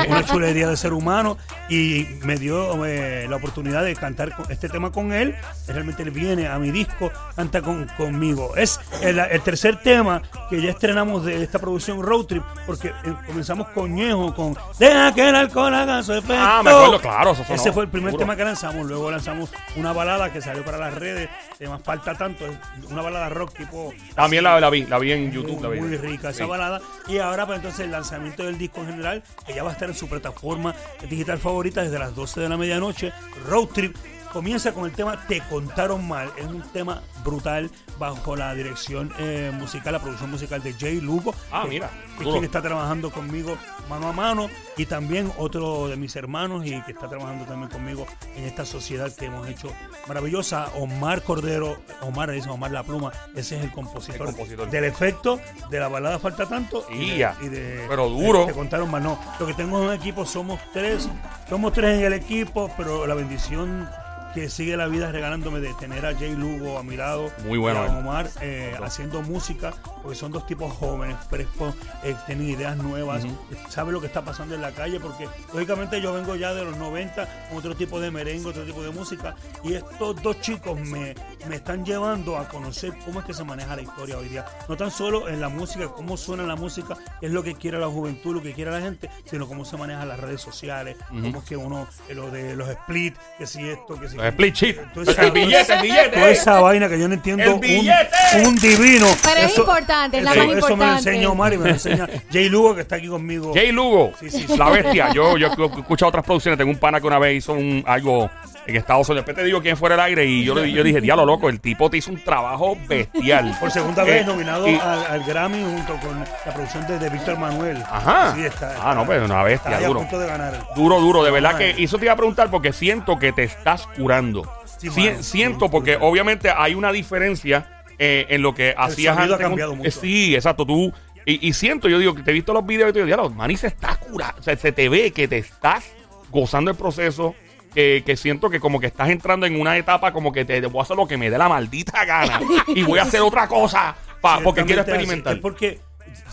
una 0.07 0.25
chulería 0.25 0.67
de 0.67 0.77
ser 0.77 0.93
humano 0.93 1.37
y 1.69 2.05
me 2.23 2.37
dio 2.37 2.85
eh, 2.85 3.25
la 3.29 3.35
oportunidad 3.37 3.83
de 3.83 3.95
cantar 3.95 4.35
este 4.49 4.69
tema 4.69 4.91
con 4.91 5.13
él. 5.13 5.35
Realmente 5.67 6.03
él 6.03 6.11
viene 6.11 6.47
a 6.47 6.59
mi 6.59 6.71
disco, 6.71 7.11
canta 7.35 7.61
con, 7.61 7.87
conmigo. 7.97 8.55
Es 8.55 8.79
el, 9.01 9.19
el 9.19 9.41
tercer 9.41 9.77
tema 9.81 10.21
que 10.49 10.61
ya 10.61 10.71
estrenamos 10.71 11.25
de 11.25 11.43
esta 11.43 11.59
producción 11.59 12.01
Road 12.01 12.25
Trip, 12.25 12.43
porque 12.65 12.89
eh, 12.89 13.13
comenzamos 13.27 13.69
con 13.69 13.93
Ñejo, 13.95 14.33
con 14.35 14.55
Deja 14.79 15.13
que 15.13 15.29
el 15.29 15.35
alcohol 15.35 15.73
haga 15.73 15.92
su 16.01 16.13
efecto. 16.13 16.33
Ah, 16.37 16.61
me 16.63 16.71
acuerdo, 16.71 17.01
claro, 17.01 17.31
eso 17.31 17.43
sonó, 17.43 17.55
Ese 17.55 17.71
fue 17.73 17.83
el 17.83 17.89
primer 17.89 18.11
seguro. 18.11 18.23
tema 18.25 18.35
que 18.37 18.43
lanzamos. 18.45 18.85
Luego 18.87 19.11
lanzamos 19.11 19.51
una 19.75 19.91
balada 19.91 20.31
que 20.31 20.41
salió 20.41 20.63
para 20.63 20.77
las 20.77 20.93
redes, 20.93 21.29
se 21.57 21.65
llama 21.65 21.79
Falta 21.79 22.15
Tanto, 22.15 22.45
una 22.89 23.01
balada 23.01 23.27
rock 23.29 23.53
tipo. 23.57 23.93
También 24.15 24.43
la, 24.45 24.59
la 24.59 24.69
vi, 24.69 24.85
la 24.85 24.97
vi 24.97 25.11
en 25.11 25.31
YouTube. 25.31 25.61
la 25.61 25.69
vi. 25.69 25.81
Muy 25.81 25.97
rica 25.97 26.29
esa 26.29 26.45
Sí. 26.45 26.49
balada. 26.49 26.79
Y 27.07 27.17
ahora, 27.19 27.45
pues 27.45 27.57
entonces, 27.57 27.81
el 27.81 27.91
lanzamiento 27.91 28.43
del 28.43 28.57
disco 28.57 28.79
en 28.79 28.87
general, 28.87 29.23
que 29.45 29.53
ya 29.53 29.63
va 29.63 29.69
a 29.71 29.73
estar 29.73 29.89
en 29.89 29.95
su 29.95 30.07
plataforma 30.07 30.73
digital 31.09 31.37
favorita 31.37 31.81
desde 31.83 31.99
las 31.99 32.15
12 32.15 32.39
de 32.39 32.47
la 32.49 32.55
medianoche. 32.57 33.11
Road 33.47 33.67
Trip 33.67 33.95
comienza 34.33 34.73
con 34.73 34.85
el 34.85 34.91
tema 34.91 35.25
Te 35.27 35.39
Contaron 35.41 36.07
Mal. 36.07 36.31
Es 36.37 36.45
un 36.45 36.61
tema 36.73 37.01
brutal 37.23 37.69
bajo 37.99 38.35
la 38.35 38.53
dirección 38.55 39.13
eh, 39.19 39.51
musical, 39.53 39.93
la 39.93 39.99
producción 39.99 40.31
musical 40.31 40.61
de 40.63 40.73
Jay 40.73 40.99
Lugo. 40.99 41.33
Ah, 41.51 41.61
que- 41.63 41.69
mira, 41.69 41.89
Que 42.17 42.23
es 42.25 42.29
quien 42.31 42.43
está 42.43 42.61
trabajando 42.61 43.11
conmigo 43.11 43.57
mano 43.89 44.07
a 44.09 44.11
mano. 44.13 44.49
Y 44.77 44.85
también 44.87 45.31
otro 45.37 45.87
de 45.87 45.95
mis 45.95 46.15
hermanos 46.15 46.65
y 46.65 46.81
que 46.81 46.91
está 46.91 47.07
trabajando 47.07 47.45
también 47.45 47.69
conmigo 47.69 48.05
en 48.35 48.43
esta 48.45 48.65
sociedad 48.65 49.11
que 49.15 49.25
hemos 49.25 49.47
hecho 49.47 49.71
maravillosa. 50.07 50.67
Omar 50.75 51.21
Cordero, 51.21 51.77
Omar 52.01 52.31
dice 52.31 52.49
Omar 52.49 52.71
La 52.71 52.83
Pluma, 52.83 53.11
ese 53.35 53.57
es 53.57 53.63
el 53.63 53.71
compositor, 53.71 54.21
El 54.29 54.35
compositor. 54.35 54.69
del 54.69 54.83
efecto 54.85 55.39
de 55.69 55.79
la 55.79 55.87
balada 55.87 56.17
Falta 56.19 56.47
Tanto 56.47 56.85
y, 56.91 57.11
de, 57.19 57.29
y 57.43 57.47
de- 57.49 57.85
Pero 57.87 58.09
duro. 58.09 58.39
de- 58.41 58.45
Te 58.47 58.53
contaron 58.53 58.89
mal, 58.89 59.03
no. 59.03 59.19
Lo 59.39 59.45
que 59.45 59.53
tengo 59.53 59.77
en 59.79 59.87
un 59.89 59.93
equipo 59.93 60.25
somos 60.25 60.59
tres, 60.73 61.07
somos 61.49 61.71
tres 61.73 61.99
en 61.99 62.05
el 62.05 62.13
equipo, 62.13 62.71
pero 62.77 63.05
la 63.07 63.13
bendición 63.15 63.87
que 64.33 64.49
sigue 64.49 64.75
la 64.77 64.87
vida 64.87 65.11
regalándome 65.11 65.59
de 65.59 65.73
tener 65.75 66.05
a 66.05 66.15
Jay 66.15 66.35
Lugo 66.35 66.77
a 66.77 66.83
mi 66.83 66.97
lado. 66.97 67.31
Muy 67.45 67.57
bueno, 67.57 67.83
y 67.85 67.89
a. 67.89 67.97
Omar 67.97 68.29
eh, 68.41 68.75
haciendo 68.83 69.21
música, 69.21 69.73
porque 70.01 70.17
son 70.17 70.31
dos 70.31 70.45
tipos 70.45 70.73
jóvenes, 70.73 71.17
frescos, 71.29 71.75
eh, 72.03 72.15
tienen 72.25 72.49
ideas 72.49 72.77
nuevas, 72.77 73.23
saben 73.69 73.93
lo 73.93 74.01
que 74.01 74.07
está 74.07 74.23
pasando 74.23 74.55
en 74.55 74.61
la 74.61 74.71
calle, 74.71 74.99
porque 74.99 75.27
lógicamente 75.53 76.01
yo 76.01 76.13
vengo 76.13 76.35
ya 76.35 76.53
de 76.53 76.63
los 76.63 76.77
90 76.77 77.47
con 77.49 77.57
otro 77.57 77.75
tipo 77.75 77.99
de 77.99 78.11
merengue, 78.11 78.49
otro 78.49 78.63
tipo 78.63 78.83
de 78.83 78.91
música, 78.91 79.35
y 79.63 79.73
estos 79.73 80.21
dos 80.21 80.41
chicos 80.41 80.79
me, 80.79 81.15
me 81.47 81.55
están 81.55 81.85
llevando 81.85 82.37
a 82.37 82.47
conocer 82.47 82.93
cómo 83.05 83.19
es 83.19 83.25
que 83.25 83.33
se 83.33 83.43
maneja 83.43 83.75
la 83.75 83.81
historia 83.81 84.17
hoy 84.17 84.29
día. 84.29 84.45
No 84.67 84.75
tan 84.75 84.91
solo 84.91 85.29
en 85.29 85.39
la 85.39 85.49
música, 85.49 85.87
cómo 85.89 86.17
suena 86.17 86.43
la 86.43 86.55
música, 86.55 86.97
es 87.21 87.31
lo 87.31 87.43
que 87.43 87.55
quiere 87.55 87.79
la 87.79 87.87
juventud, 87.87 88.35
lo 88.35 88.41
que 88.41 88.53
quiere 88.53 88.71
la 88.71 88.81
gente, 88.81 89.09
sino 89.25 89.47
cómo 89.47 89.65
se 89.65 89.77
manejan 89.77 90.07
las 90.07 90.19
redes 90.19 90.41
sociales, 90.41 90.97
cómo 91.09 91.39
es 91.39 91.43
que 91.45 91.57
uno, 91.57 91.87
eh, 92.09 92.15
lo 92.15 92.31
de 92.31 92.55
los 92.55 92.69
split, 92.69 93.15
que 93.37 93.47
si 93.47 93.69
esto, 93.69 93.99
que 93.99 94.09
si 94.09 94.17
split 94.29 94.55
esa- 94.63 95.21
El 95.23 95.31
billete, 95.31 95.73
el 95.73 95.81
billete. 95.81 96.09
Toda 96.09 96.29
esa 96.29 96.61
vaina 96.61 96.89
que 96.89 96.99
yo 96.99 97.07
no 97.07 97.13
entiendo. 97.13 97.43
¡El 97.43 97.49
un, 97.53 97.59
billete! 97.59 98.07
un 98.45 98.55
divino. 98.55 99.07
Pero 99.23 99.41
es 99.41 99.57
importante, 99.57 100.17
es 100.17 100.23
la 100.23 100.31
eso, 100.31 100.45
más 100.45 100.57
Eso 100.57 100.75
me 100.77 100.85
lo 100.85 100.91
enseña 100.93 101.29
Omar 101.29 101.53
y 101.53 101.57
me 101.57 101.63
lo 101.65 101.69
enseña 101.71 102.07
Jay 102.31 102.49
Lugo, 102.49 102.75
que 102.75 102.81
está 102.81 102.95
aquí 102.95 103.07
conmigo. 103.07 103.53
Jay 103.53 103.71
Lugo, 103.71 104.13
Sí, 104.19 104.29
sí, 104.29 104.45
sí. 104.47 104.57
la 104.57 104.69
bestia. 104.69 105.11
Yo, 105.13 105.37
yo 105.37 105.47
he 105.47 105.79
escuchado 105.79 106.09
otras 106.09 106.23
producciones. 106.25 106.57
Tengo 106.57 106.71
un 106.71 106.77
pana 106.77 106.99
que 106.99 107.07
una 107.07 107.19
vez 107.19 107.37
hizo 107.37 107.53
un, 107.53 107.83
algo 107.85 108.29
en 108.65 108.75
Estados 108.75 109.07
Unidos. 109.09 109.25
Después 109.25 109.35
te 109.37 109.43
digo 109.45 109.61
quién 109.61 109.75
fuera 109.77 109.95
el 109.95 110.01
aire 110.01 110.25
y 110.25 110.43
yo, 110.43 110.63
yo 110.65 110.83
dije, 110.83 111.01
diablo 111.01 111.25
loco, 111.25 111.49
el 111.49 111.59
tipo 111.59 111.89
te 111.89 111.97
hizo 111.97 112.11
un 112.11 112.23
trabajo 112.23 112.77
bestial. 112.87 113.55
Por 113.59 113.71
segunda 113.71 114.03
Eh, 114.03 114.05
vez 114.11 114.25
nominado 114.25 114.67
y- 114.67 114.75
al, 114.75 115.05
al 115.05 115.23
Grammy 115.23 115.61
junto 115.63 115.95
con 115.97 116.19
la 116.19 116.53
producción 116.53 116.87
de, 116.87 116.99
de 116.99 117.09
Víctor 117.09 117.37
Manuel. 117.37 117.77
Ajá. 117.89 118.33
Sí, 118.35 118.45
está, 118.45 118.75
Ah, 118.81 118.95
no, 118.95 119.05
pero 119.05 119.25
una 119.25 119.43
bestia, 119.43 119.71
está 119.75 119.87
duro. 119.87 119.99
a 119.99 120.03
punto 120.03 120.19
de 120.19 120.27
ganar. 120.27 120.67
Duro, 120.75 120.99
duro, 120.99 121.23
de 121.23 121.31
verdad 121.31 121.57
que 121.57 121.71
eso 121.83 121.97
te 121.97 122.05
iba 122.05 122.13
a 122.13 122.17
preguntar 122.17 122.49
porque 122.49 122.71
siento 122.73 123.17
que 123.19 123.31
te 123.33 123.43
estás 123.43 123.87
curando. 123.97 124.49
Sí, 124.77 124.89
Si- 124.89 125.01
mano, 125.09 125.23
siento 125.23 125.65
sí, 125.65 125.71
porque 125.71 125.91
brutal. 125.91 126.09
obviamente 126.09 126.49
hay 126.55 126.75
una 126.75 126.91
diferencia 126.91 127.69
eh, 127.99 128.25
en 128.29 128.41
lo 128.41 128.53
que 128.55 128.73
hacías 128.77 129.15
sonido 129.15 129.33
ha 129.33 129.37
antes. 129.37 129.47
cambiado 129.49 129.73
Eh, 129.73 129.75
mucho. 129.77 129.91
Sí, 129.91 130.35
exacto. 130.35 130.65
Tú 130.65 130.91
y, 131.25 131.47
y 131.47 131.53
siento, 131.53 131.87
yo 131.87 131.99
digo 131.99 132.13
que 132.15 132.21
te 132.23 132.31
he 132.31 132.33
visto 132.33 132.51
los 132.53 132.65
videos 132.65 132.89
y 132.89 132.93
te 132.93 132.99
digo, 132.99 133.05
diablo, 133.05 133.29
Manny 133.29 133.55
se 133.55 133.67
está 133.67 133.95
curando. 133.95 134.39
O 134.39 134.43
sea, 134.43 134.57
se 134.57 134.71
te 134.73 134.89
ve 134.89 135.11
que 135.11 135.27
te 135.27 135.37
estás 135.37 135.85
gozando 136.31 136.71
el 136.71 136.75
proceso. 136.75 137.35
Que, 137.73 138.03
que 138.05 138.15
siento 138.17 138.49
que 138.49 138.59
como 138.59 138.79
que 138.79 138.87
estás 138.87 139.09
entrando 139.09 139.45
en 139.45 139.59
una 139.59 139.77
etapa 139.77 140.11
como 140.13 140.31
que 140.31 140.45
te 140.45 140.61
voy 140.67 140.79
a 140.79 140.83
hacer 140.83 140.95
lo 140.97 141.07
que 141.07 141.17
me 141.17 141.29
dé 141.29 141.37
la 141.37 141.49
maldita 141.49 142.05
gana 142.05 142.39
y 142.67 142.83
voy 142.83 142.99
a 142.99 143.03
hacer 143.03 143.21
otra 143.21 143.47
cosa 143.47 143.95
pa- 144.21 144.39
porque 144.43 144.61
quiero 144.67 144.81
experimentar. 144.91 145.33
Es 145.35 145.41
porque 145.41 145.79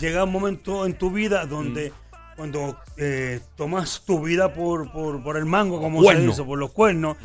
llega 0.01 0.25
un 0.25 0.33
momento 0.33 0.85
en 0.87 0.95
tu 0.95 1.11
vida 1.11 1.47
donde 1.47 1.93
cuando 2.37 2.77
eh, 2.97 3.41
tomas 3.57 4.03
tu 4.07 4.23
vida 4.23 4.53
por, 4.53 4.91
por, 4.93 5.23
por 5.23 5.37
el 5.37 5.45
mango, 5.47 5.81
como 5.81 6.01
se 6.01 6.05
dice, 6.31 6.43
por 6.45 6.59
los 6.59 6.71
cuernos, 6.73 7.17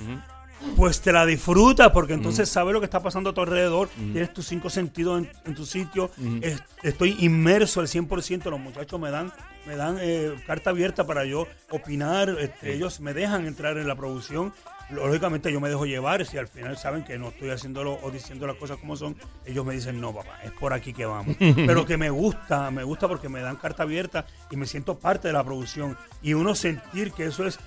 pues 0.76 1.00
te 1.02 1.12
la 1.12 1.26
disfrutas 1.26 1.92
porque 1.92 2.14
entonces 2.14 2.50
sabes 2.50 2.74
lo 2.74 2.80
que 2.80 2.86
está 2.86 3.02
pasando 3.02 3.30
a 3.30 3.34
tu 3.34 3.42
alrededor, 3.42 3.90
tienes 4.14 4.34
tus 4.34 4.48
cinco 4.48 4.70
sentidos 4.70 5.20
en, 5.20 5.32
en 5.46 5.56
tu 5.56 5.66
sitio, 5.66 6.10
es- 6.42 6.62
estoy 6.84 7.16
inmerso 7.20 7.82
al 7.82 7.88
100%, 7.88 8.50
los 8.50 8.60
muchachos 8.60 9.00
me 9.00 9.12
dan 9.12 9.32
me 9.66 9.76
dan 9.76 9.98
eh, 10.00 10.36
carta 10.46 10.70
abierta 10.72 11.06
para 11.06 11.26
yo 11.26 11.48
opinar, 11.70 12.30
este, 12.40 12.74
ellos 12.74 13.00
me 13.00 13.14
dejan 13.14 13.46
entrar 13.46 13.78
en 13.78 13.88
la 13.88 13.96
producción, 13.96 14.54
lógicamente 14.90 15.52
yo 15.52 15.60
me 15.60 15.70
dejo 15.70 15.86
llevar, 15.86 16.26
si 16.26 16.38
al 16.38 16.48
final 16.48 16.78
saben 16.78 17.04
que 17.04 17.18
no 17.18 17.30
estoy 17.30 17.50
haciéndolo 17.50 18.00
o 18.02 18.12
diciendo 18.12 18.46
las 18.48 18.56
cosas 18.58 18.78
como 18.78 18.96
son, 18.96 19.16
ellos 19.46 19.66
me 19.66 19.74
dicen, 19.74 20.00
no 20.00 20.14
papá, 20.14 20.40
es 20.44 20.52
por 20.52 20.74
aquí 20.74 20.94
que 20.94 21.06
vamos, 21.06 21.36
pero 21.66 21.86
que 21.86 21.98
me 21.98 22.10
gusta, 22.10 22.72
me 22.72 22.84
gusta 22.84 23.08
porque 23.08 23.30
me 23.30 23.42
dan 23.42 23.56
carta 23.56 23.84
abierta 23.84 24.26
y 24.52 24.56
me 24.56 24.66
siento 24.66 25.00
parte 25.00 25.28
de 25.28 25.34
la 25.34 25.44
producción. 25.44 25.98
Y 26.22 26.34
uno 26.34 26.56
sentir 26.56 27.12
que 27.12 27.26
eso 27.26 27.46
es 27.46 27.60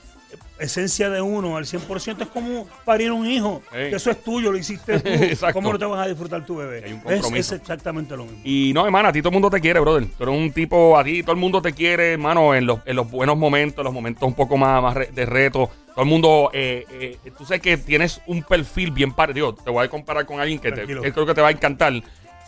esencia 0.58 1.08
de 1.10 1.20
uno 1.20 1.56
al 1.56 1.64
100% 1.64 2.22
es 2.22 2.28
como 2.28 2.66
parir 2.84 3.12
un 3.12 3.26
hijo. 3.26 3.62
Que 3.70 3.94
eso 3.94 4.10
es 4.10 4.22
tuyo, 4.22 4.50
lo 4.50 4.58
hiciste 4.58 4.98
tú. 5.00 5.46
¿Cómo 5.52 5.72
no 5.72 5.78
te 5.78 5.84
vas 5.84 6.04
a 6.04 6.08
disfrutar 6.08 6.44
tu 6.44 6.56
bebé? 6.56 6.82
Hay 6.84 6.92
un 6.92 6.98
es, 6.98 7.04
compromiso. 7.20 7.54
es 7.54 7.60
exactamente 7.60 8.16
lo 8.16 8.24
mismo. 8.24 8.40
Y 8.44 8.72
no, 8.74 8.84
hermano, 8.84 9.08
a 9.08 9.12
ti 9.12 9.20
todo 9.20 9.30
el 9.30 9.34
mundo 9.34 9.50
te 9.50 9.60
quiere, 9.60 9.80
brother. 9.80 10.06
Tú 10.16 10.22
eres 10.24 10.34
un 10.34 10.52
tipo, 10.52 10.98
a 10.98 11.04
ti 11.04 11.22
todo 11.22 11.32
el 11.32 11.38
mundo 11.38 11.62
te 11.62 11.72
quiere, 11.72 12.12
hermano, 12.12 12.54
en 12.54 12.66
los, 12.66 12.80
en 12.86 12.96
los 12.96 13.10
buenos 13.10 13.36
momentos, 13.36 13.78
en 13.78 13.84
los 13.84 13.94
momentos 13.94 14.22
un 14.24 14.34
poco 14.34 14.56
más, 14.56 14.82
más 14.82 14.94
de 15.14 15.26
reto. 15.26 15.70
Todo 15.94 16.02
el 16.02 16.08
mundo, 16.08 16.50
eh, 16.52 16.84
eh, 16.90 17.18
tú 17.36 17.44
sabes 17.44 17.60
que 17.60 17.76
tienes 17.76 18.20
un 18.26 18.42
perfil 18.42 18.90
bien 18.90 19.12
parecido. 19.12 19.54
Te 19.54 19.70
voy 19.70 19.84
a 19.84 19.88
comparar 19.88 20.26
con 20.26 20.40
alguien 20.40 20.58
que, 20.58 20.70
te- 20.72 20.86
que 20.86 21.12
creo 21.12 21.26
que 21.26 21.34
te 21.34 21.40
va 21.40 21.48
a 21.48 21.52
encantar. 21.52 21.92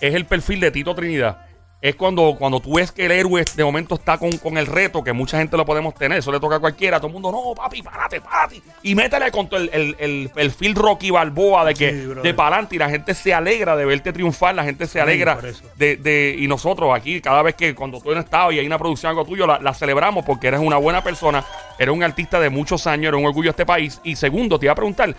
Es 0.01 0.15
el 0.15 0.25
perfil 0.25 0.61
de 0.61 0.71
Tito 0.71 0.95
Trinidad. 0.95 1.47
Es 1.83 1.95
cuando, 1.97 2.37
cuando 2.39 2.61
tú 2.61 2.75
ves 2.75 2.93
que 2.93 3.07
el 3.07 3.13
héroe 3.13 3.43
de 3.57 3.65
momento 3.65 3.95
está 3.95 4.19
con, 4.19 4.31
con 4.33 4.59
el 4.59 4.67
reto, 4.67 5.03
que 5.03 5.15
mucha 5.15 5.39
gente 5.39 5.57
lo 5.57 5.65
podemos 5.65 5.95
tener, 5.95 6.19
eso 6.19 6.31
le 6.31 6.39
toca 6.39 6.57
a 6.57 6.59
cualquiera. 6.59 6.99
Todo 6.99 7.07
el 7.07 7.15
mundo, 7.15 7.33
no, 7.33 7.55
papi, 7.55 7.81
párate, 7.81 8.21
párate. 8.21 8.61
Y 8.83 8.95
métele 8.95 9.31
con 9.31 9.49
todo 9.49 9.61
el, 9.61 9.71
el, 9.73 9.97
el 9.99 10.29
perfil 10.29 10.75
Rocky 10.75 11.11
Balboa 11.11 11.65
de 11.65 11.73
que 11.75 11.91
Sí, 11.91 11.97
de 12.23 12.35
para 12.35 12.49
adelante 12.57 12.77
y 12.77 12.79
la 12.79 12.91
gente 12.91 13.15
se 13.15 13.33
alegra 13.33 13.77
de 13.77 13.87
verte 13.87 14.13
triunfar, 14.13 14.55
la 14.55 14.65
gente 14.65 14.87
se 14.87 15.01
alegra 15.01 15.37
de, 15.77 15.97
de- 15.97 16.37
y 16.39 16.47
nosotros 16.49 16.91
aquí, 16.95 17.23
cada 17.23 17.41
vez 17.41 17.55
que 17.55 17.75
cuando 17.75 17.99
tú 17.99 18.13
no 18.15 18.21
estabas 18.21 18.55
y 18.55 18.59
hay 18.59 18.67
una 18.67 18.79
producción 18.79 19.09
algo 19.11 19.25
tuyo, 19.25 19.47
la, 19.47 19.59
la 19.59 19.73
celebramos 19.73 20.23
porque 20.27 20.49
eres 20.49 20.61
una 20.61 20.77
buena 20.77 21.03
persona, 21.03 21.43
eres 21.79 21.95
un 21.95 22.03
artista 22.03 22.39
de 22.41 22.51
muchos 22.51 22.87
años, 22.87 23.09
eres 23.09 23.19
un 23.21 23.27
orgullo 23.27 23.47
de 23.47 23.53
este 23.53 23.65
país. 23.65 24.01
Y 24.05 24.17
segundo, 24.17 24.59
te 24.59 24.67
iba 24.67 24.73
a 24.73 24.77
preguntar, 24.77 25.15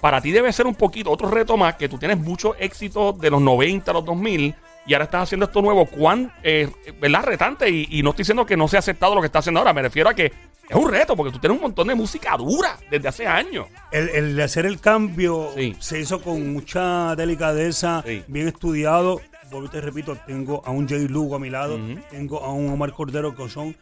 para 0.00 0.22
ti 0.22 0.30
debe 0.32 0.50
ser 0.52 0.66
un 0.66 0.74
poquito 0.76 1.10
otro 1.10 1.28
reto 1.30 1.58
más, 1.58 1.74
que 1.76 1.90
tú 1.90 1.98
tienes 1.98 2.16
mucho 2.18 2.54
éxito 2.58 3.12
de 3.12 3.30
los 3.30 3.40
90 3.42 3.90
a 3.90 3.94
los 3.94 4.04
2000 4.06 4.54
y 4.86 4.94
ahora 4.94 5.04
estás 5.06 5.24
haciendo 5.24 5.46
esto 5.46 5.60
nuevo, 5.62 5.86
cuán, 5.86 6.32
eh, 6.42 6.70
¿verdad? 7.00 7.24
Retante. 7.24 7.68
Y, 7.70 7.86
y 7.90 8.02
no 8.02 8.10
estoy 8.10 8.22
diciendo 8.22 8.46
que 8.46 8.56
no 8.56 8.68
sea 8.68 8.78
aceptado 8.80 9.14
lo 9.14 9.20
que 9.20 9.26
estás 9.26 9.40
haciendo 9.40 9.60
ahora, 9.60 9.72
me 9.72 9.82
refiero 9.82 10.08
a 10.08 10.14
que 10.14 10.26
es 10.68 10.76
un 10.76 10.90
reto, 10.90 11.14
porque 11.16 11.32
tú 11.32 11.38
tienes 11.38 11.56
un 11.56 11.62
montón 11.62 11.86
de 11.88 11.94
música 11.94 12.36
dura 12.36 12.76
desde 12.90 13.08
hace 13.08 13.26
años. 13.26 13.66
El, 13.92 14.08
el 14.10 14.36
de 14.36 14.42
hacer 14.42 14.66
el 14.66 14.80
cambio 14.80 15.50
Sí. 15.56 15.76
se 15.78 16.00
hizo 16.00 16.20
con 16.20 16.52
mucha 16.52 17.14
delicadeza, 17.16 18.02
Sí. 18.06 18.22
bien 18.26 18.48
estudiado. 18.48 19.20
Vuelvo 19.50 19.68
te 19.70 19.80
repito, 19.80 20.16
tengo 20.26 20.60
a 20.66 20.70
un 20.72 20.88
Jay 20.88 21.06
Lugo 21.06 21.36
a 21.36 21.38
mi 21.38 21.50
lado, 21.50 21.78
tengo 22.10 22.42
a 22.42 22.52
un 22.52 22.68
Omar 22.68 22.92
Cordero 22.92 23.32
que 23.36 23.48
son, 23.48 23.76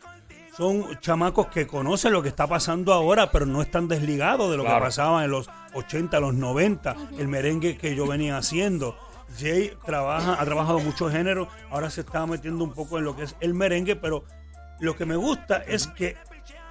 son 0.55 1.01
chamacos 1.01 1.47
que 1.47 1.67
conocen 1.67 2.13
lo 2.13 2.23
que 2.23 2.29
está 2.29 2.47
pasando 2.47 2.93
ahora, 2.93 3.31
pero 3.31 3.47
no 3.47 3.63
están 3.63 3.89
desligados 3.89 4.51
de 4.51 4.59
lo 4.59 4.65
Claro. 4.65 4.79
que 4.81 4.85
pasaba 4.85 5.25
en 5.25 5.31
los 5.31 5.49
80, 5.73 6.21
los 6.21 6.35
90, 6.35 6.95
el 7.19 7.29
merengue 7.29 7.79
que 7.79 7.97
yo 7.97 8.07
venía 8.07 8.37
haciendo. 8.37 8.95
Jay 9.38 9.73
trabaja, 9.85 10.41
ha 10.41 10.45
trabajado 10.45 10.79
muchos 10.81 11.12
géneros, 11.12 11.49
ahora 11.71 11.91
se 11.91 12.03
está 12.03 12.26
metiendo 12.26 12.64
un 12.64 12.73
poco 12.73 12.99
en 12.99 13.05
lo 13.05 13.17
que 13.17 13.25
es 13.25 13.37
el 13.41 13.55
merengue, 13.55 13.97
pero 13.97 14.25
lo 14.81 14.97
que 14.97 15.05
me 15.07 15.17
gusta 15.17 15.59
es 15.67 15.87
que 15.87 16.17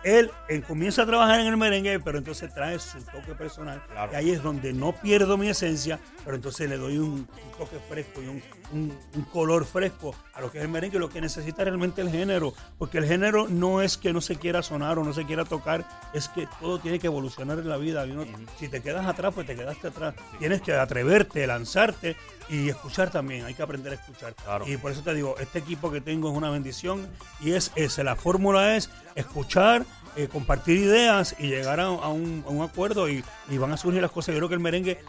él 0.04 0.32
eh, 0.50 0.62
comienza 0.68 1.04
a 1.04 1.06
trabajar 1.06 1.40
en 1.40 1.48
el 1.48 1.56
merengue, 1.56 1.98
pero 2.02 2.18
entonces 2.18 2.54
trae 2.54 2.78
su 2.78 3.02
toque 3.06 3.36
personal. 3.36 3.82
Claro. 3.90 4.12
Y 4.12 4.16
ahí 4.18 4.32
es 4.32 4.44
donde 4.44 4.74
no 4.74 4.92
pierdo 4.92 5.38
mi 5.38 5.48
esencia, 5.48 5.98
pero 6.26 6.36
entonces 6.36 6.68
le 6.70 6.76
doy 6.76 6.98
un, 6.98 7.12
un 7.12 7.52
toque 7.58 7.78
fresco 7.88 8.22
y 8.22 8.28
un, 8.28 8.44
un- 8.74 8.98
un 9.16 9.22
color 9.32 9.64
fresco 9.64 10.14
a 10.34 10.42
lo 10.42 10.52
que 10.52 10.58
es 10.58 10.66
el 10.66 10.70
merengue, 10.70 11.00
lo 11.00 11.08
que 11.08 11.22
necesita 11.22 11.64
realmente 11.64 12.02
el 12.02 12.10
género. 12.10 12.54
Porque 12.78 12.98
el 12.98 13.06
género 13.06 13.48
no 13.48 13.82
es 13.82 13.96
que 13.96 14.12
no 14.12 14.20
se 14.20 14.36
quiera 14.36 14.62
sonar 14.62 15.00
o 15.00 15.06
no 15.06 15.14
se 15.14 15.24
quiera 15.26 15.46
tocar, 15.46 15.86
es 16.14 16.28
que 16.28 16.50
todo 16.60 16.80
tiene 16.80 17.00
que 17.00 17.08
evolucionar 17.08 17.60
en 17.60 17.70
la 17.70 17.78
vida. 17.78 18.06
Y 18.06 18.14
Si 18.60 18.68
te 18.68 18.82
quedas 18.82 19.06
atrás, 19.06 19.34
pues 19.34 19.48
te 19.48 19.56
quedaste 19.56 19.88
atrás. 19.88 20.16
Tienes 20.38 20.62
que 20.62 20.74
atreverte, 20.74 21.48
lanzarte 21.48 22.18
y 22.50 22.70
escuchar 22.70 23.10
también. 23.10 23.46
Hay 23.46 23.54
que 23.54 23.64
aprender 23.64 23.94
a 23.94 23.96
escuchar. 23.96 24.34
Claro. 24.36 24.68
Y 24.68 24.78
por 24.78 24.92
eso 24.92 25.02
te 25.02 25.14
digo, 25.14 25.36
este 25.40 25.60
equipo 25.60 25.92
que 25.92 26.02
tengo 26.02 26.32
es 26.32 26.38
una 26.38 26.50
bendición 26.50 27.08
y 27.40 27.54
es 27.54 27.72
ese. 27.76 28.04
La 28.04 28.16
fórmula 28.16 28.76
es 28.76 28.90
escuchar, 29.16 29.86
eh, 30.16 30.28
compartir 30.28 30.78
ideas 30.78 31.36
y 31.40 31.48
llegar 31.48 31.80
a, 31.80 31.86
a 31.86 32.10
un, 32.10 32.44
a 32.48 32.50
un 32.50 32.62
acuerdo 32.62 33.10
y, 33.10 33.24
y 33.50 33.58
van 33.58 33.72
a 33.72 33.78
surgir 33.78 34.02
las 34.02 34.12
cosas. 34.12 34.34
Yo 34.34 34.40
creo 34.40 34.50
que 34.50 34.56
el 34.56 34.62
merengue, 34.62 35.00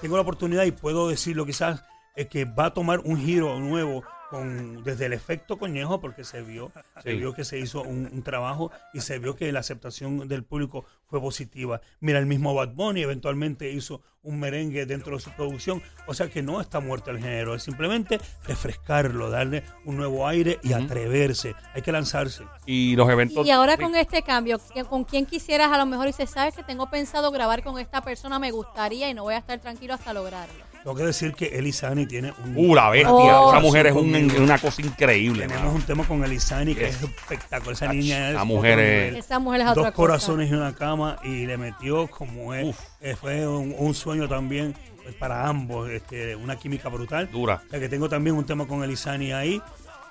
tengo 0.00 0.16
la 0.16 0.22
oportunidad 0.22 0.64
y 0.64 0.72
puedo 0.72 1.08
decirlo 1.08 1.46
quizás, 1.46 1.82
es 2.16 2.26
que 2.26 2.44
va 2.44 2.66
a 2.66 2.74
tomar 2.74 3.00
un 3.00 3.18
giro 3.18 3.58
nuevo 3.58 4.04
con, 4.30 4.82
desde 4.84 5.06
el 5.06 5.12
efecto 5.12 5.58
conejo, 5.58 6.00
porque 6.00 6.22
se 6.24 6.40
vio, 6.42 6.70
se 7.02 7.10
Sí. 7.10 7.16
vio 7.18 7.34
que 7.34 7.44
se 7.44 7.58
hizo 7.58 7.82
un, 7.82 8.08
un 8.12 8.22
trabajo 8.22 8.70
y 8.94 9.00
se 9.00 9.18
vio 9.18 9.34
que 9.36 9.50
la 9.52 9.60
aceptación 9.60 10.28
del 10.28 10.44
público 10.44 10.84
fue 11.06 11.20
positiva. 11.20 11.80
Mira, 11.98 12.18
el 12.20 12.26
mismo 12.26 12.54
Bad 12.54 12.70
Bunny 12.74 13.02
eventualmente 13.02 13.70
hizo 13.72 14.00
un 14.22 14.38
merengue 14.38 14.84
dentro 14.86 15.16
de 15.16 15.20
su 15.22 15.30
producción, 15.32 15.82
o 16.06 16.12
sea 16.14 16.28
que 16.28 16.42
no 16.42 16.60
está 16.60 16.78
muerto 16.80 17.10
el 17.10 17.18
género, 17.18 17.54
es 17.54 17.62
simplemente 17.62 18.20
refrescarlo, 18.46 19.30
darle 19.30 19.64
un 19.86 19.96
nuevo 19.96 20.28
aire 20.28 20.58
y 20.62 20.74
atreverse. 20.74 21.54
Hay 21.74 21.82
que 21.82 21.90
lanzarse. 21.90 22.44
Y 22.66 22.94
los 22.96 23.08
eventos. 23.08 23.46
Y 23.46 23.50
ahora 23.50 23.76
con 23.78 23.96
este 23.96 24.22
cambio, 24.22 24.58
¿qui- 24.58 24.86
¿con 24.86 25.04
quién 25.04 25.24
quisieras 25.26 25.72
a 25.72 25.78
lo 25.78 25.86
mejor? 25.86 26.06
Y 26.08 26.12
se 26.12 26.26
sabes 26.26 26.54
que 26.54 26.62
tengo 26.62 26.88
pensado 26.90 27.30
grabar 27.30 27.62
con 27.64 27.78
esta 27.78 28.02
persona, 28.02 28.38
me 28.38 28.50
gustaría 28.50 29.08
y 29.08 29.14
no 29.14 29.22
voy 29.22 29.34
a 29.34 29.38
estar 29.38 29.58
tranquilo 29.58 29.94
hasta 29.94 30.12
lograrlo. 30.12 30.69
Tengo 30.82 30.96
que 30.96 31.02
decir 31.04 31.34
que 31.34 31.46
Elisani 31.58 32.06
tiene 32.06 32.32
un. 32.44 32.54
Uh, 32.56 32.74
la 32.74 32.88
bestia. 32.88 33.10
Oh. 33.12 33.50
Esa 33.52 33.60
mujer 33.60 33.86
es 33.88 33.92
un- 33.94 34.14
una 34.40 34.58
cosa 34.58 34.80
increíble. 34.80 35.42
Tenemos 35.42 35.64
mano. 35.64 35.76
un 35.76 35.82
tema 35.82 36.04
con 36.04 36.24
Elisani 36.24 36.74
que 36.74 36.86
Yes. 36.86 36.96
es 36.96 37.02
espectacular. 37.02 37.72
Esa 37.74 37.86
Ach, 37.90 37.94
niña 37.94 38.28
es. 38.30 38.34
la 38.34 38.44
mujer 38.44 38.78
es- 38.78 39.02
nivel. 39.04 39.16
Esa 39.16 39.38
mujer 39.38 39.60
es 39.60 39.66
Dos 39.66 39.72
otra 39.78 39.82
cosa. 39.92 39.96
corazones 39.96 40.50
y 40.50 40.54
una 40.54 40.74
cama 40.74 41.18
y 41.22 41.44
le 41.46 41.58
metió 41.58 42.06
como 42.08 42.54
es. 42.54 42.68
Uf. 42.68 42.78
eh, 43.02 43.14
fue 43.14 43.46
un, 43.46 43.74
un 43.78 43.94
sueño 43.94 44.26
también 44.26 44.74
eh, 45.06 45.12
para 45.18 45.46
ambos, 45.48 45.90
este, 45.90 46.34
una 46.34 46.56
química 46.56 46.88
brutal. 46.88 47.30
Dura. 47.30 47.62
O 47.66 47.70
sea, 47.70 47.78
que 47.78 47.88
tengo 47.90 48.08
también 48.08 48.36
un 48.36 48.44
tema 48.44 48.66
con 48.66 48.82
Elisani 48.82 49.32
ahí. 49.32 49.60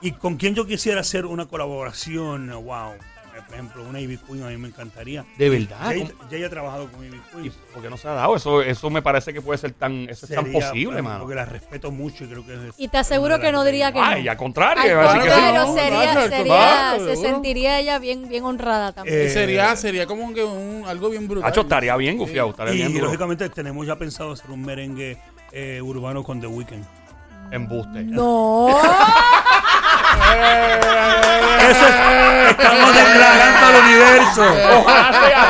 Y 0.01 0.11
con 0.13 0.37
quien 0.37 0.55
yo 0.55 0.65
quisiera 0.67 1.01
hacer 1.01 1.25
una 1.25 1.47
colaboración, 1.47 2.49
wow, 2.63 2.91
Por 3.49 3.55
ejemplo, 3.55 3.83
una 3.83 3.99
Ivy 3.99 4.17
Queen 4.17 4.43
a 4.43 4.47
mí 4.49 4.57
me 4.57 4.67
encantaría. 4.67 5.25
De 5.35 5.49
verdad. 5.49 5.77
Jay, 5.87 6.01
¿Cómo- 6.01 6.29
Jay 6.29 6.43
ha 6.43 6.49
trabajado 6.51 6.87
con 6.91 7.03
Ivy 7.03 7.17
¿Y 7.17 7.41
Queen. 7.41 7.53
por 7.73 7.81
qué 7.81 7.89
no 7.89 7.97
se 7.97 8.07
ha 8.07 8.11
dado? 8.13 8.35
Eso, 8.35 8.61
eso 8.61 8.89
me 8.91 9.01
parece 9.01 9.33
que 9.33 9.41
puede 9.41 9.57
ser 9.57 9.71
tan, 9.71 10.07
eso 10.07 10.27
es 10.27 10.35
tan 10.35 10.45
Sería, 10.45 10.59
posible, 10.69 11.01
mano. 11.01 11.21
Porque 11.21 11.33
la 11.35 11.45
respeto 11.45 11.89
mucho 11.89 12.25
y 12.25 12.27
creo 12.27 12.45
que 12.45 12.53
es. 12.53 12.75
Y 12.77 12.87
te 12.89 12.97
aseguro 12.99 13.39
que 13.39 13.51
no 13.51 13.63
diría 13.63 13.91
que 13.91 13.99
no. 13.99 14.05
Ay, 14.05 14.27
al 14.27 14.37
contrario. 14.37 14.99
Al 15.01 15.13
que 15.13 15.19
contrario, 15.29 15.61
no, 15.65 15.73
sería, 15.73 16.13
no, 16.13 16.19
al 16.19 16.29
sería, 16.29 16.53
contrario, 16.53 17.05
se 17.07 17.15
sentiría 17.15 17.79
ella 17.79 17.97
bien, 17.97 18.29
bien 18.29 18.43
honrada 18.45 18.91
también. 18.93 19.17
Eh, 19.17 19.25
Y 19.25 19.29
sería, 19.29 19.75
sería 19.75 20.05
como 20.05 20.31
que 20.31 20.43
un, 20.43 20.83
algo 20.87 21.09
bien 21.09 21.27
brutal. 21.27 21.49
Hacho, 21.49 21.61
estaría 21.61 21.95
bien 21.97 22.17
gufiado, 22.19 22.51
estaría 22.51 22.73
Y, 22.75 22.77
bien 22.77 22.93
duro. 22.93 23.05
lógicamente 23.05 23.49
tenemos 23.49 23.87
ya 23.87 23.95
pensado 23.95 24.33
hacer 24.33 24.51
un 24.51 24.61
merengue 24.61 25.17
eh, 25.51 25.81
urbano 25.81 26.23
con 26.23 26.39
The 26.39 26.45
Weeknd. 26.47 26.85
Embuste. 27.51 28.03
No. 28.03 28.77
Eso 31.69 31.87
es, 31.87 32.49
estamos 32.51 32.95
declarando 32.95 33.67
al 33.67 33.75
universo. 33.85 34.43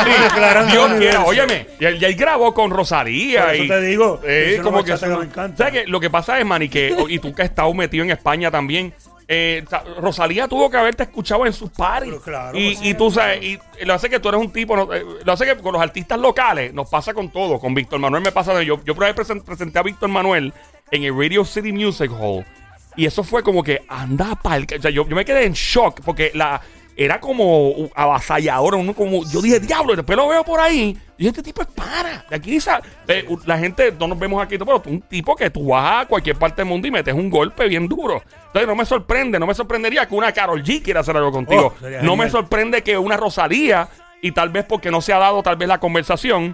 Dios 0.06 0.34
quiera. 0.34 0.64
universo. 0.96 1.26
Óyeme, 1.26 1.68
y 1.80 1.86
él, 1.86 1.98
y 2.02 2.06
él 2.06 2.16
grabó 2.16 2.54
con 2.54 2.72
Rosalía. 2.72 3.54
Eso 3.54 3.64
y, 3.64 3.68
te 3.68 3.82
digo, 3.82 4.20
eh, 4.24 4.50
es 4.54 4.56
una 4.56 4.64
como 4.64 4.84
que, 4.84 4.92
bachata 4.92 5.08
eso- 5.08 5.16
que 5.20 5.26
me 5.26 5.30
encanta. 5.32 5.58
¿Sabes 5.58 5.74
qué? 5.84 5.88
Lo 5.90 6.00
que 6.00 6.10
pasa 6.10 6.40
es, 6.40 6.46
Manny, 6.46 6.68
que, 6.70 6.96
y 7.10 7.20
tú 7.20 7.34
que 7.34 7.44
has 7.44 7.50
estado 7.50 7.74
metido 7.74 8.04
en 8.04 8.12
España 8.12 8.52
también. 8.52 8.94
eh, 9.32 9.64
ta- 9.70 9.84
Rosalía 10.02 10.48
tuvo 10.48 10.72
que 10.72 10.78
haberte 10.78 11.04
escuchado 11.04 11.46
en 11.46 11.54
sus. 11.54 11.70
Pero 12.10 12.20
claro, 12.20 12.58
y, 12.58 12.74
pues, 12.76 12.86
y 12.88 12.94
tú 12.96 13.12
sabes, 13.12 13.44
y 13.44 13.60
lo 13.86 13.94
hace 13.94 14.10
que 14.10 14.20
tú 14.20 14.28
eres 14.30 14.42
un 14.42 14.52
tipo, 14.52 14.76
no, 14.76 14.92
eh, 14.94 15.04
lo 15.24 15.32
hace 15.32 15.46
que 15.46 15.56
con 15.58 15.72
los 15.74 15.82
artistas 15.82 16.18
locales 16.20 16.74
nos 16.74 16.90
pasa 16.90 17.14
con 17.14 17.30
todo. 17.30 17.60
Con 17.60 17.74
Víctor 17.76 18.00
Manuel 18.00 18.24
me 18.24 18.32
pasa. 18.32 18.62
Yo, 18.64 18.82
yo 18.84 18.96
presen- 18.96 19.44
presenté 19.44 19.78
a 19.80 19.84
Víctor 19.84 20.10
Manuel 20.10 20.52
en 20.92 21.04
el 21.04 21.16
Radio 21.16 21.46
City 21.46 21.72
Music 21.72 22.12
Hall. 22.20 22.44
Y 22.96 23.06
eso 23.06 23.24
fue 23.24 23.44
como 23.44 23.64
que 23.64 23.84
anda 23.88 24.36
pa'l... 24.36 24.66
O 24.78 24.82
sea, 24.82 24.92
yo, 24.92 25.08
yo 25.08 25.16
me 25.16 25.26
quedé 25.26 25.46
en 25.46 25.54
shock 25.54 26.02
porque 26.04 26.32
la... 26.34 26.62
Era 27.02 27.22
como 27.22 27.90
avasalladora, 27.96 28.76
uno 28.76 28.94
como, 28.94 29.24
yo 29.24 29.42
dije, 29.42 29.62
diablo, 29.62 29.94
y 29.94 29.96
después 29.96 30.18
lo 30.18 30.28
veo 30.28 30.44
por 30.44 30.60
ahí. 30.60 30.98
Y 31.18 31.28
este 31.28 31.42
tipo 31.42 31.62
es 31.62 31.70
para. 31.70 32.26
De 32.30 32.36
aquí 32.36 32.58
eh, 33.08 33.26
la 33.46 33.58
gente, 33.58 33.96
no 33.98 34.06
nos 34.06 34.20
vemos 34.20 34.44
aquí, 34.44 34.58
pero 34.58 34.84
un 34.86 35.00
tipo 35.04 35.34
que 35.34 35.50
tú 35.50 35.68
vas 35.68 36.04
a 36.04 36.06
cualquier 36.10 36.36
parte 36.36 36.58
del 36.58 36.66
mundo 36.66 36.90
y 36.90 36.92
metes 36.92 37.14
un 37.14 37.30
golpe 37.30 37.70
bien 37.70 37.88
duro. 37.88 38.22
Entonces 38.48 38.68
no 38.68 38.76
me 38.76 38.86
sorprende, 38.86 39.40
no 39.40 39.48
me 39.48 39.54
sorprendería 39.54 40.06
que 40.10 40.14
una 40.14 40.34
Carol 40.34 40.62
G 40.62 40.84
quiera 40.84 41.00
hacer 41.00 41.16
algo 41.16 41.32
contigo. 41.32 41.74
Oh, 41.82 41.88
no 42.02 42.18
me 42.18 42.30
sorprende 42.30 42.84
que 42.84 42.98
una 42.98 43.16
Rosalía, 43.16 43.88
y 44.22 44.34
tal 44.34 44.50
vez 44.50 44.66
porque 44.68 44.92
no 44.92 45.00
se 45.00 45.14
ha 45.14 45.20
dado 45.20 45.42
tal 45.42 45.56
vez 45.56 45.70
la 45.70 45.80
conversación, 45.80 46.54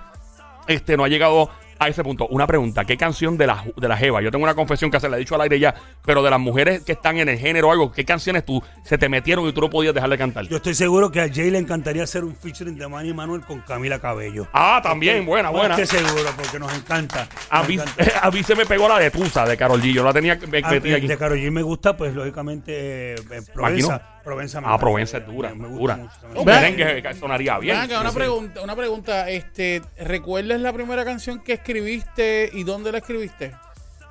este, 0.68 0.96
no 0.96 1.06
ha 1.06 1.08
llegado 1.08 1.50
a 1.86 1.89
ese 1.89 2.04
punto. 2.04 2.27
Una 2.27 2.46
pregunta, 2.48 2.84
¿qué 2.86 2.98
canción 2.98 3.38
de 3.38 3.48
la, 3.48 3.63
de 3.75 3.88
la 3.88 3.96
Jeva? 3.98 4.22
Yo 4.22 4.32
tengo 4.32 4.44
una 4.44 4.56
confesión 4.56 4.92
que 4.92 5.00
se 5.00 5.08
la 5.10 5.15
he 5.15 5.20
dicho 5.20 5.36
al 5.36 5.42
aire 5.42 5.60
ya, 5.60 5.74
pero 6.06 6.22
de 6.24 6.30
las 6.30 6.39
mujeres 6.39 6.84
que 6.84 6.92
están 6.94 7.18
en 7.18 7.30
el 7.30 7.38
género 7.38 7.70
o 7.70 7.72
algo, 7.72 7.92
¿qué 7.92 8.04
canciones 8.06 8.46
tú 8.46 8.62
se 8.84 8.98
te 8.98 9.08
metieron 9.10 9.48
y 9.48 9.54
tú 9.54 9.62
no 9.62 9.70
podías 9.70 9.94
dejar 9.94 10.10
de 10.10 10.18
cantar? 10.18 10.48
Yo 10.48 10.58
estoy 10.58 10.74
seguro 10.75 11.12
que 11.12 11.22
a 11.22 11.30
Jay 11.34 11.50
le 11.51 11.58
encantaría 11.60 12.04
hacer 12.04 12.24
un 12.24 12.36
featuring 12.36 12.77
de 12.77 12.88
Manny 12.88 13.13
Manuel 13.13 13.42
con 13.42 13.62
Camila 13.62 14.00
Cabello. 14.00 14.48
ah, 14.54 14.80
también, 14.84 15.25
buena, 15.25 15.50
buena. 15.50 15.75
Estoy 15.77 16.00
seguro 16.00 16.30
porque 16.36 16.60
nos 16.60 16.74
encanta. 16.75 17.27
A 17.50 17.60
Nos 17.60 17.68
mí, 17.70 17.74
encanta. 17.75 18.04
a 18.22 18.32
mí 18.32 18.44
se 18.44 18.56
me 18.56 18.65
pegó 18.65 18.88
la 18.88 19.00
de 19.00 19.12
Tusa 19.12 19.46
de 19.46 19.56
Carol 19.58 19.82
G. 19.82 19.94
Yo 19.94 20.04
la 20.04 20.13
tenía 20.13 20.38
me- 20.50 20.60
A- 20.63 20.70
metida 20.72 20.98
aquí. 20.98 21.08
de 21.08 21.18
Karol 21.18 21.38
G 21.38 21.51
me 21.51 21.62
gusta, 21.62 21.96
pues 21.96 22.13
lógicamente 22.13 23.13
eh, 23.13 23.15
eh, 23.32 23.42
Provenza. 23.54 24.15
Provenza 24.25 24.60
Ah. 24.65 24.77
Provenza 24.77 25.20
es 25.20 25.25
dura, 25.27 25.53
Me 25.53 25.67
gusta 25.67 25.79
dura. 25.79 25.96
mucho 25.98 26.39
Un 26.41 26.46
merengue 26.46 27.13
sonaría 27.13 27.58
bien. 27.60 27.77
Una 28.01 28.12
pregunta, 28.12 28.62
una 28.62 28.75
pregunta, 28.75 29.29
este, 29.29 29.82
¿recuerdas 30.00 30.60
la 30.60 30.74
primera 30.74 31.05
canción 31.05 31.39
que 31.44 31.53
escribiste 31.53 32.50
y 32.51 32.63
dónde 32.63 32.91
la 32.91 32.98
escribiste? 32.98 33.53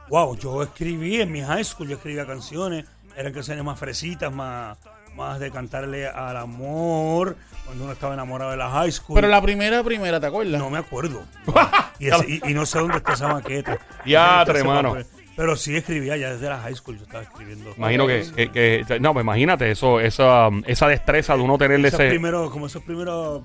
Wow, 0.09 0.37
yo 0.39 0.63
escribí 0.63 1.21
en 1.21 1.33
mi 1.33 1.43
high 1.43 1.65
school, 1.65 1.89
yo 1.89 1.97
escribía 1.97 2.25
canciones, 2.27 2.85
eran 3.17 3.33
canciones 3.33 3.65
más 3.65 3.79
fresitas, 3.79 4.33
más, 4.33 4.79
más 5.17 5.41
de 5.41 5.51
cantarle 5.51 6.07
al 6.07 6.37
amor, 6.37 7.37
cuando 7.65 7.85
uno 7.85 7.93
estaba 7.93 8.15
enamorado 8.15 8.51
de 8.53 8.57
la 8.57 8.71
high 8.71 8.93
school. 8.93 9.17
Pero 9.17 9.27
la 9.29 9.41
primera, 9.43 9.83
primera, 9.83 10.21
¿te 10.21 10.27
acuerdas? 10.27 10.61
No 10.61 10.71
me 10.71 10.79
acuerdo. 10.79 11.23
y, 11.99 12.07
ese- 12.09 12.27
y- 12.29 12.51
y 12.51 12.55
no 12.55 12.67
sé 12.67 12.79
dónde 12.79 12.99
está 12.99 13.15
esa 13.15 13.29
maqueta. 13.29 13.79
Ya, 14.07 14.45
No 14.45 14.47
sé 14.47 14.53
dónde 14.53 14.53
está 14.53 14.53
ese 14.53 14.65
mano. 14.65 14.89
papel. 14.91 15.07
Pero 15.37 15.57
sí 15.57 15.77
escribía 15.77 16.17
ya 16.17 16.33
desde 16.33 16.49
la 16.49 16.59
high 16.61 16.75
school, 16.77 16.97
yo 16.97 17.05
estaba 17.05 17.25
escribiendo. 17.25 17.75
Imagino 17.77 18.07
que, 18.07 18.25
que- 18.53 18.85
que- 18.87 19.01
No, 19.01 19.13
pues 19.13 19.25
imagínate 19.25 19.71
eso, 19.71 19.99
esa, 20.01 20.49
esa 20.67 20.89
destreza 20.89 21.37
de 21.37 21.43
uno 21.43 21.59
tenerle 21.59 21.89
esos 21.89 22.01
ese. 22.01 22.11
primeros, 22.11 22.51
como 22.51 22.67
esos 22.67 22.83
primeros 22.83 23.43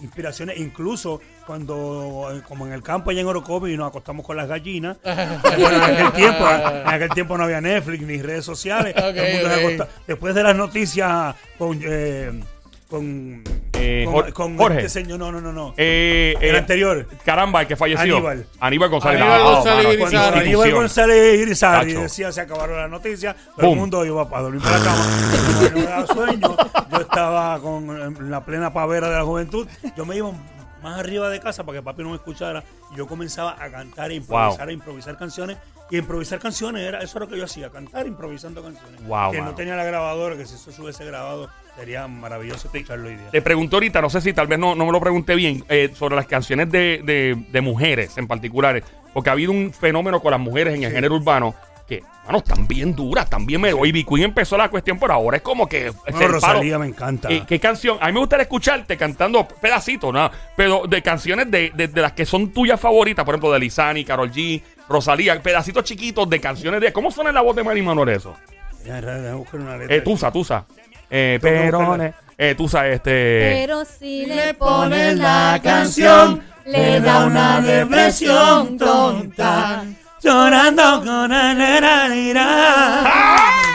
inspiraciones, 0.00 0.58
incluso 0.58 1.20
cuando, 1.46 2.28
eh, 2.34 2.42
como 2.48 2.66
en 2.66 2.72
el 2.72 2.82
campo 2.82 3.10
allá 3.10 3.20
en 3.20 3.26
Orocovi, 3.28 3.76
nos 3.76 3.88
acostamos 3.88 4.26
con 4.26 4.36
las 4.36 4.48
gallinas. 4.48 4.96
Bueno, 5.04 5.76
en 5.76 5.82
aquel 5.94 6.12
tiempo, 6.12 6.44
en 6.48 6.88
aquel 6.88 7.08
tiempo 7.10 7.38
no 7.38 7.44
había 7.44 7.60
Netflix 7.60 8.02
ni 8.02 8.20
redes 8.20 8.44
sociales. 8.44 8.92
todo 8.94 9.10
el 9.10 9.32
mundo 9.34 9.48
se 9.48 9.54
ok. 9.54 9.60
acosta- 9.60 9.88
Después 10.08 10.34
de 10.34 10.42
las 10.42 10.56
noticias 10.56 11.36
con 11.56 11.80
eh, 11.84 12.32
con, 12.88 13.44
Eh, 13.82 14.04
con, 14.04 14.14
Jor- 14.14 14.32
con 14.32 14.56
Jorge. 14.56 14.76
este 14.78 14.88
señor, 14.88 15.18
no, 15.18 15.32
no, 15.32 15.40
no, 15.40 15.52
no. 15.52 15.74
Eh, 15.76 16.34
el 16.40 16.54
eh, 16.54 16.58
anterior. 16.58 17.06
Caramba, 17.24 17.62
el 17.62 17.66
que 17.66 17.76
falleció. 17.76 18.16
Aníbal. 18.16 18.46
Aníbal 18.60 18.88
González. 18.90 19.20
Aníbal 19.20 19.40
Ah, 19.40 19.44
González 19.44 19.76
mano, 19.84 19.92
Irizarry. 19.92 19.98
Cuando 19.98 20.22
institución. 20.36 20.42
Aníbal 20.62 20.72
González 20.72 21.40
Irizarry 21.40 21.88
Tacho. 21.92 22.02
decía 22.02 22.32
se 22.32 22.40
acabaron 22.40 22.76
las 22.76 22.90
noticias, 22.90 23.36
todo 23.56 23.66
Boom. 23.66 23.72
el 23.74 23.78
mundo 23.80 24.04
iba 24.04 24.28
para 24.28 24.42
dormir 24.42 24.62
para 24.62 24.78
la 24.78 24.84
cama. 24.84 25.04
Como 25.46 25.62
no 25.62 25.76
me 25.76 25.82
daba 25.82 26.06
sueño, 26.06 26.56
yo 26.90 27.00
estaba 27.00 27.58
con 27.60 27.90
en 28.02 28.30
la 28.30 28.44
plena 28.44 28.72
pavera 28.72 29.08
de 29.10 29.16
la 29.16 29.24
juventud. 29.24 29.66
Yo 29.96 30.04
me 30.06 30.16
iba 30.16 30.30
más 30.82 30.98
arriba 30.98 31.28
de 31.28 31.38
casa 31.40 31.64
para 31.64 31.78
que 31.78 31.82
papi 31.82 32.02
no 32.02 32.10
me 32.10 32.16
escuchara. 32.16 32.62
Y 32.92 32.96
yo 32.96 33.06
comenzaba 33.06 33.56
a 33.62 33.70
cantar 33.70 34.10
e 34.10 34.14
improvisar, 34.14 34.58
Wow. 34.66 34.68
a 34.68 34.72
improvisar 34.72 35.16
canciones. 35.16 35.56
Y 35.90 35.98
improvisar 35.98 36.38
canciones, 36.38 36.82
era, 36.88 37.00
eso 37.00 37.18
era 37.18 37.26
lo 37.26 37.30
que 37.30 37.36
yo 37.38 37.44
hacía, 37.44 37.68
cantar 37.68 38.06
improvisando 38.06 38.62
canciones. 38.62 39.04
Wow, 39.06 39.30
que 39.30 39.38
mano. 39.38 39.50
no 39.50 39.56
tenía 39.56 39.76
la 39.76 39.84
grabadora, 39.84 40.36
que 40.36 40.46
si 40.46 40.54
eso 40.54 40.72
se 40.72 40.80
hubiese 40.80 41.04
grabado, 41.04 41.50
sería 41.76 42.06
maravilloso 42.06 42.68
escucharlo 42.72 43.08
hoy 43.08 43.16
día. 43.16 43.30
Te 43.30 43.42
pregunto 43.42 43.76
ahorita, 43.76 44.00
no 44.00 44.10
sé 44.10 44.20
si 44.20 44.32
tal 44.32 44.46
vez 44.46 44.58
no, 44.58 44.74
no 44.74 44.86
me 44.86 44.92
lo 44.92 45.00
pregunté 45.00 45.34
bien, 45.34 45.64
eh, 45.68 45.90
sobre 45.94 46.16
las 46.16 46.26
canciones 46.26 46.70
de, 46.70 47.00
de- 47.04 47.36
de 47.50 47.60
mujeres 47.60 48.16
en 48.18 48.26
particulares. 48.26 48.84
Porque 49.14 49.30
ha 49.30 49.32
habido 49.32 49.52
un 49.52 49.72
fenómeno 49.72 50.20
con 50.20 50.30
las 50.30 50.40
mujeres 50.40 50.74
en 50.74 50.84
el 50.84 50.90
Sí. 50.90 50.94
género 50.96 51.16
urbano 51.16 51.54
que, 51.88 52.02
bueno, 52.24 52.38
están 52.38 52.66
bien 52.68 52.94
duras, 52.94 53.28
también 53.28 53.60
me. 53.60 53.72
Hoy 53.72 53.92
Queen 54.04 54.22
empezó 54.22 54.56
la 54.56 54.70
cuestión, 54.70 54.98
pero 54.98 55.12
ahora 55.14 55.36
es 55.38 55.42
como 55.42 55.68
que. 55.68 55.88
es 55.88 55.94
No, 55.94 56.00
el 56.06 56.12
palo. 56.14 56.28
Rosalía 56.28 56.78
me 56.78 56.86
encanta. 56.86 57.28
Eh, 57.30 57.42
¿Qué 57.46 57.58
canción? 57.60 57.98
A 58.00 58.06
mí 58.06 58.12
me 58.12 58.20
gustaría 58.20 58.44
escucharte 58.44 58.96
cantando 58.96 59.46
pedacitos, 59.46 60.12
¿no? 60.14 60.30
Pero 60.56 60.84
de 60.86 61.02
canciones 61.02 61.50
de, 61.50 61.72
de- 61.74 61.88
de 61.88 62.00
las 62.00 62.12
que 62.12 62.24
son 62.24 62.52
tuyas 62.52 62.80
favoritas, 62.80 63.24
por 63.24 63.34
ejemplo, 63.34 63.52
de 63.52 63.58
Lizani, 63.58 64.04
Carol 64.04 64.30
G, 64.30 64.62
Rosalía, 64.88 65.38
pedacitos 65.42 65.84
chiquitos 65.84 66.30
de 66.30 66.40
canciones 66.40 66.80
de. 66.80 66.92
¿Cómo 66.92 67.10
suena 67.10 67.30
en 67.30 67.34
la 67.34 67.42
voz 67.42 67.54
de 67.56 67.64
Manny 67.64 67.82
Manuel 67.82 68.08
eso? 68.10 68.34
Ya, 68.86 68.98
ya, 69.00 69.14
déjame 69.18 69.34
buscar 69.34 69.60
una 69.60 69.76
letra. 69.76 69.94
Eh, 69.96 70.00
Tusa, 70.00 70.32
Tusa. 70.32 70.64
Eh. 71.14 71.38
Perones. 71.40 72.14
Eh, 72.38 72.54
Tusa, 72.56 72.88
este. 72.88 73.60
Pero 73.60 73.84
si 73.84 74.24
le 74.24 74.54
pones 74.54 75.18
la 75.18 75.60
canción, 75.62 76.42
le 76.64 77.00
da 77.00 77.26
una 77.26 77.60
depresión 77.60 78.78
tonta. 78.78 79.84
Llorando 80.22 81.02
con 81.04 81.30
nera. 81.30 82.08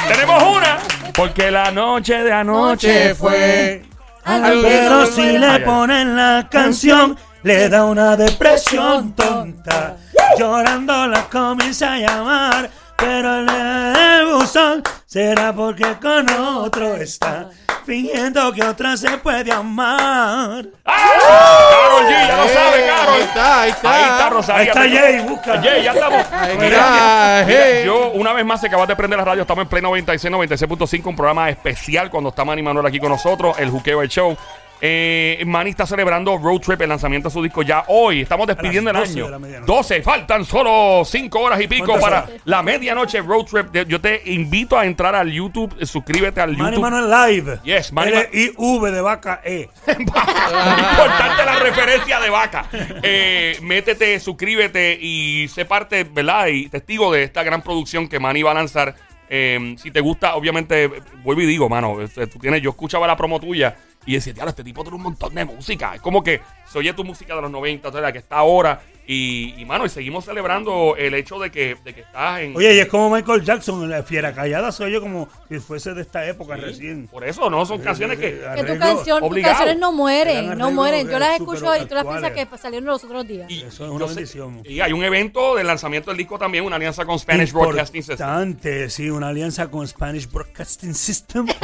Tenemos 0.08 0.44
una. 0.58 0.78
Porque 1.14 1.52
la 1.52 1.72
noche 1.72 2.24
de 2.24 2.32
anoche 2.32 2.88
Noche 2.88 3.16
fue. 3.16 3.84
que 4.26 4.60
Pero 4.64 5.06
si 5.06 5.38
le 5.38 5.60
ponen 5.60 6.16
la 6.16 6.48
canción, 6.50 7.16
le 7.44 7.70
da 7.70 7.86
una 7.86 8.18
depresión 8.18 9.14
tonta. 9.14 9.98
Llorando 10.40 11.08
la 11.08 11.24
comienza 11.26 11.94
a 11.94 11.98
llamar, 12.00 12.70
pero 12.98 13.40
en 13.42 13.50
el 13.50 14.26
buzón 14.26 14.84
será 15.06 15.54
porque 15.54 15.86
con 16.02 16.30
otro 16.30 16.96
está, 16.96 17.50
fingiendo 17.86 18.52
que 18.54 18.64
otra 18.64 18.98
se 18.98 19.18
puede 19.20 19.52
amar. 19.52 20.66
¡Ah! 20.86 21.70
Carol 21.72 22.06
G, 22.06 22.28
ya 22.28 22.38
lo 22.38 22.48
sabe, 22.50 22.84
Eh, 22.84 22.88
Carol. 22.88 23.14
Ahí 23.14 23.22
está, 23.22 23.62
ahí 23.62 23.70
está. 23.70 23.96
Ahí 23.96 24.04
está 24.04 24.30
Rosalía. 24.30 24.62
Ahí 24.62 24.68
está 24.68 25.00
Jay, 25.00 25.20
busca. 25.22 25.62
Jay, 25.62 25.84
ya 25.84 25.92
estamos. 25.94 26.26
Ahí 26.32 26.58
Mira, 26.58 26.68
está, 26.78 27.44
mira, 27.46 27.66
hey. 27.66 27.84
yo 27.86 28.10
una 28.12 28.34
vez 28.34 28.46
más 28.46 28.60
se 28.62 28.68
acabas 28.68 28.88
de 28.88 28.96
prender 28.96 29.20
la 29.20 29.26
radio, 29.26 29.42
estamos 29.44 29.64
en 29.64 29.70
pleno 29.70 29.88
96, 29.90 30.34
96.5, 30.34 31.06
un 31.08 31.16
programa 31.16 31.50
especial 31.50 32.10
cuando 32.10 32.30
está 32.30 32.44
Manny 32.44 32.62
Manuel 32.64 32.86
aquí 32.86 33.00
con 33.00 33.10
nosotros, 33.10 33.58
el 33.60 33.70
Juqueo 33.70 34.02
el 34.02 34.10
Show. 34.10 34.36
Eh, 34.80 35.44
Manny 35.46 35.72
está 35.72 35.86
celebrando 35.88 36.38
Road 36.38 36.60
Trip, 36.60 36.82
el 36.82 36.90
lanzamiento 36.90 37.30
de 37.30 37.34
su 37.34 37.42
disco 37.42 37.64
ya 37.64 37.84
hoy. 37.88 38.22
Estamos 38.22 38.46
despidiendo 38.48 38.92
el 38.92 38.96
A 38.96 39.00
las 39.00 39.10
12 39.10 39.20
año. 39.20 39.26
de 39.26 39.32
la 39.32 39.40
medianoche. 39.40 39.74
12, 39.74 40.02
faltan 40.04 40.46
solo 40.46 41.04
5 41.04 41.40
horas 41.40 41.62
y 41.62 41.68
pico 41.68 41.86
¿Cuántas 41.86 42.04
para 42.04 42.24
horas? 42.26 42.42
la 42.46 42.62
medianoche 42.62 43.22
Road 43.22 43.46
Trip. 43.46 43.88
Yo 43.88 44.00
te 44.00 44.22
invito 44.26 44.78
a 44.78 44.86
entrar 44.86 45.16
al 45.16 45.32
YouTube, 45.32 45.76
suscríbete 45.86 46.42
al 46.42 46.56
Manny 46.58 46.76
YouTube. 46.78 46.90
Manuel 46.92 47.10
Live. 47.36 47.60
Yes, 47.64 47.92
Manny 47.92 48.12
Ma- 48.12 48.22
L-I-V 48.22 48.92
de 48.92 49.02
vaca 49.02 49.42
E. 49.44 49.70
Importante 49.88 51.46
la 51.46 51.60
referencia 51.60 52.20
de 52.20 52.30
vaca. 52.30 52.66
Eh, 53.04 53.58
métete, 53.62 54.20
suscríbete 54.20 54.98
y 55.02 55.48
sé 55.48 55.66
parte, 55.66 56.04
¿verdad? 56.04 56.48
Y 56.48 56.70
testigo 56.70 57.12
de 57.12 57.24
esta 57.24 57.44
gran 57.44 57.62
producción 57.62 58.08
que 58.08 58.20
Manny 58.20 58.44
va 58.44 58.52
a 58.52 58.56
lanzar. 58.56 58.96
Eh, 59.30 59.76
si 59.78 59.92
te 59.92 60.00
gusta, 60.00 60.36
obviamente, 60.36 60.90
vuelvo 61.24 61.42
y 61.42 61.46
digo, 61.46 61.68
mano, 61.68 61.98
tú 62.32 62.40
tienes, 62.40 62.62
yo 62.62 62.70
escuchaba 62.70 63.06
la 63.08 63.18
promo 63.18 63.40
tuya 63.42 63.76
y 64.08 64.14
decía, 64.14 64.34
tío, 64.34 64.48
este 64.48 64.64
tipo 64.64 64.82
tiene 64.84 64.96
un 64.96 65.04
montón 65.04 65.36
de 65.36 65.44
música. 65.44 65.94
Es 65.94 66.02
como 66.02 66.24
que 66.24 66.42
se 66.66 66.80
oye 66.80 66.94
tu 66.94 67.04
música 67.04 67.36
de 67.36 67.42
los 67.42 67.52
90, 67.52 67.90
o 67.90 68.02
la 68.02 68.12
que 68.12 68.20
está 68.20 68.38
ahora. 68.38 68.82
Y, 69.10 69.54
y, 69.58 69.64
mano, 69.64 69.86
y 69.86 69.90
seguimos 69.90 70.26
celebrando 70.26 70.96
el 70.98 71.14
hecho 71.14 71.40
de 71.40 71.50
que, 71.50 71.78
de 71.82 71.94
que 71.94 72.02
estás 72.02 72.42
en. 72.42 72.54
Oye, 72.58 72.76
y 72.76 72.80
es 72.80 72.88
como 72.88 73.10
Michael 73.10 73.42
Jackson, 73.42 73.90
la 73.90 74.04
fiera 74.04 74.34
callada 74.34 74.70
soy 74.74 74.92
yo 74.92 75.00
como 75.00 75.30
si 75.48 75.60
fuese 75.60 75.94
de 75.94 76.02
esta 76.02 76.28
época 76.28 76.58
recién. 76.58 77.08
Por 77.08 77.24
eso, 77.26 77.50
¿no? 77.50 77.66
Son 77.66 77.80
canciones 77.80 78.20
que. 78.20 78.42
Que 78.54 78.64
tu 78.66 78.78
canción, 78.78 79.26
tus 79.26 79.40
canciones 79.40 79.78
no 79.80 79.94
mueren, 79.94 80.58
no 80.58 80.72
mueren. 80.72 81.08
Yo 81.10 81.20
las 81.20 81.40
escucho 81.40 81.74
y 81.82 81.86
tú 81.86 81.96
las 81.96 82.06
piensas 82.06 82.32
que 82.32 82.48
salieron 82.58 82.86
los 82.88 83.02
otros 83.02 83.26
días. 83.26 83.50
y- 83.50 83.62
Eso 83.62 83.86
es 83.86 83.92
una 83.92 84.00
yo 84.00 84.08
sé- 84.10 84.16
bendición. 84.16 84.62
y 84.66 84.82
hay 84.82 84.92
un 84.92 85.04
evento 85.06 85.56
del 85.56 85.68
lanzamiento 85.68 86.12
del 86.12 86.18
disco 86.18 86.38
también, 86.38 86.66
una 86.66 86.76
alianza 86.76 87.06
con 87.06 87.18
Spanish 87.18 87.54
Broadcasting 87.54 88.04
System. 88.04 88.58
Sí, 88.90 89.10
una 89.10 89.30
alianza 89.30 89.70
con 89.72 89.88
Spanish 89.88 90.30
Broadcasting 90.30 90.94
System. 90.94 91.48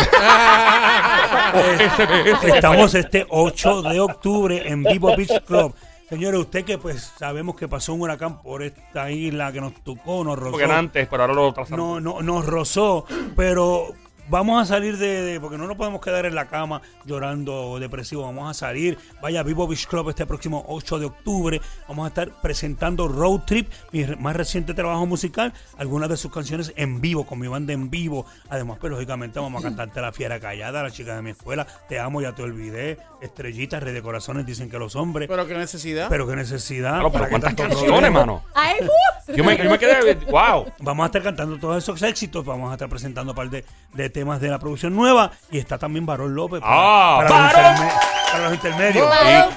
Estamos 2.43 2.95
este 2.95 3.25
8 3.29 3.82
de 3.82 3.99
octubre 3.99 4.62
en 4.65 4.84
Vivo 4.84 5.13
Beach 5.17 5.43
Club. 5.45 5.73
Señores, 6.13 6.41
usted 6.41 6.63
que 6.63 6.78
pues 6.78 7.12
sabemos 7.17 7.56
que 7.56 7.67
pasó 7.67 7.91
un 7.95 8.02
huracán 8.02 8.39
por 8.39 8.62
esta 8.62 9.10
isla 9.10 9.52
que 9.52 9.60
nos 9.60 9.73
tocó, 9.84 10.23
nos 10.23 10.38
rozó. 10.38 10.52
Porque 10.52 10.65
era 10.65 10.78
antes, 10.78 11.08
pero 11.08 11.23
ahora 11.23 11.34
lo 11.34 11.52
trazamos. 11.52 12.04
no, 12.04 12.13
no, 12.13 12.21
nos 12.21 12.45
rozó, 12.45 13.08
pero 13.36 13.88
vamos 14.30 14.62
a 14.62 14.66
salir 14.66 14.98
de, 14.98 15.22
de- 15.22 15.40
porque 15.40 15.58
no 15.58 15.68
nos 15.68 15.76
podemos 15.78 16.02
quedar 16.02 16.26
en 16.26 16.36
la 16.36 16.46
cama 16.48 16.82
llorando 17.06 17.72
o 17.72 17.80
depresivo, 17.80 18.24
vamos 18.24 18.50
a 18.50 18.54
salir, 18.54 18.98
vaya 19.22 19.44
Vivo 19.44 19.68
Beach 19.68 19.88
Club 19.88 20.10
este 20.10 20.26
próximo 20.26 20.64
8 20.68 21.00
de 21.00 21.06
octubre, 21.06 21.62
vamos 21.88 22.06
a 22.06 22.08
estar 22.10 22.30
presentando 22.42 23.08
Road 23.08 23.42
Trip, 23.42 23.72
mi 23.92 24.06
más 24.20 24.36
reciente 24.36 24.74
trabajo 24.74 25.06
musical, 25.06 25.54
algunas 25.78 26.10
de 26.10 26.18
sus 26.18 26.32
canciones 26.32 26.74
en 26.76 27.02
vivo, 27.02 27.26
con 27.26 27.40
mi 27.40 27.48
banda 27.48 27.74
en 27.74 27.90
vivo, 27.90 28.26
además 28.50 28.78
pues 28.80 28.92
lógicamente 28.92 29.40
vamos 29.40 29.64
a 29.64 29.68
cantarte 29.68 30.02
La 30.02 30.12
Fiera 30.12 30.40
Callada, 30.40 30.84
La 30.84 30.92
Chica 30.92 31.16
de 31.16 31.22
mi 31.22 31.32
Escuela, 31.32 31.68
Te 31.90 32.00
Amo, 32.00 32.22
Ya 32.22 32.34
Te 32.34 32.44
Olvidé, 32.44 32.98
Estrellitas, 33.22 33.82
Red 33.84 33.94
de 33.94 34.02
Corazones, 34.02 34.46
dicen 34.46 34.70
que 34.70 34.78
los 34.80 34.96
hombres, 34.96 35.28
Pero 35.28 35.48
qué 35.48 35.54
necesidad. 35.56 36.08
pero 36.10 36.28
qué 36.28 36.36
necesidad. 36.36 36.94
Claro, 36.94 37.12
pero 37.12 37.30
¿cuántas 37.30 37.54
canciones, 37.54 38.12
mano? 38.12 38.44
¡Ay, 38.54 38.76
uh! 38.82 39.34
Yo 39.36 39.44
me, 39.44 39.58
yo 39.58 39.70
me 39.70 39.80
quedé. 39.80 40.16
¡Wow! 40.30 40.66
Vamos 40.80 41.04
a 41.04 41.08
estar 41.08 41.24
cantando 41.24 41.58
todos 41.58 41.82
esos 41.82 42.02
éxitos, 42.04 42.44
vamos 42.46 42.70
a 42.70 42.74
estar 42.74 42.90
presentando 42.90 43.32
un 43.32 43.36
par 43.36 43.50
de, 43.50 43.64
de 43.94 44.10
temas 44.13 44.39
de 44.39 44.47
la 44.49 44.60
producción 44.60 44.95
nueva 44.95 45.32
y 45.52 45.58
está 45.58 45.78
también 45.78 46.06
Barón 46.06 46.34
López 46.36 46.62
para, 46.62 46.71
Ah, 46.73 47.26
para 47.28 47.41
los, 47.43 47.52
interme- 47.82 47.93
para 48.32 48.43
los 48.45 48.54
intermedios. 48.54 49.10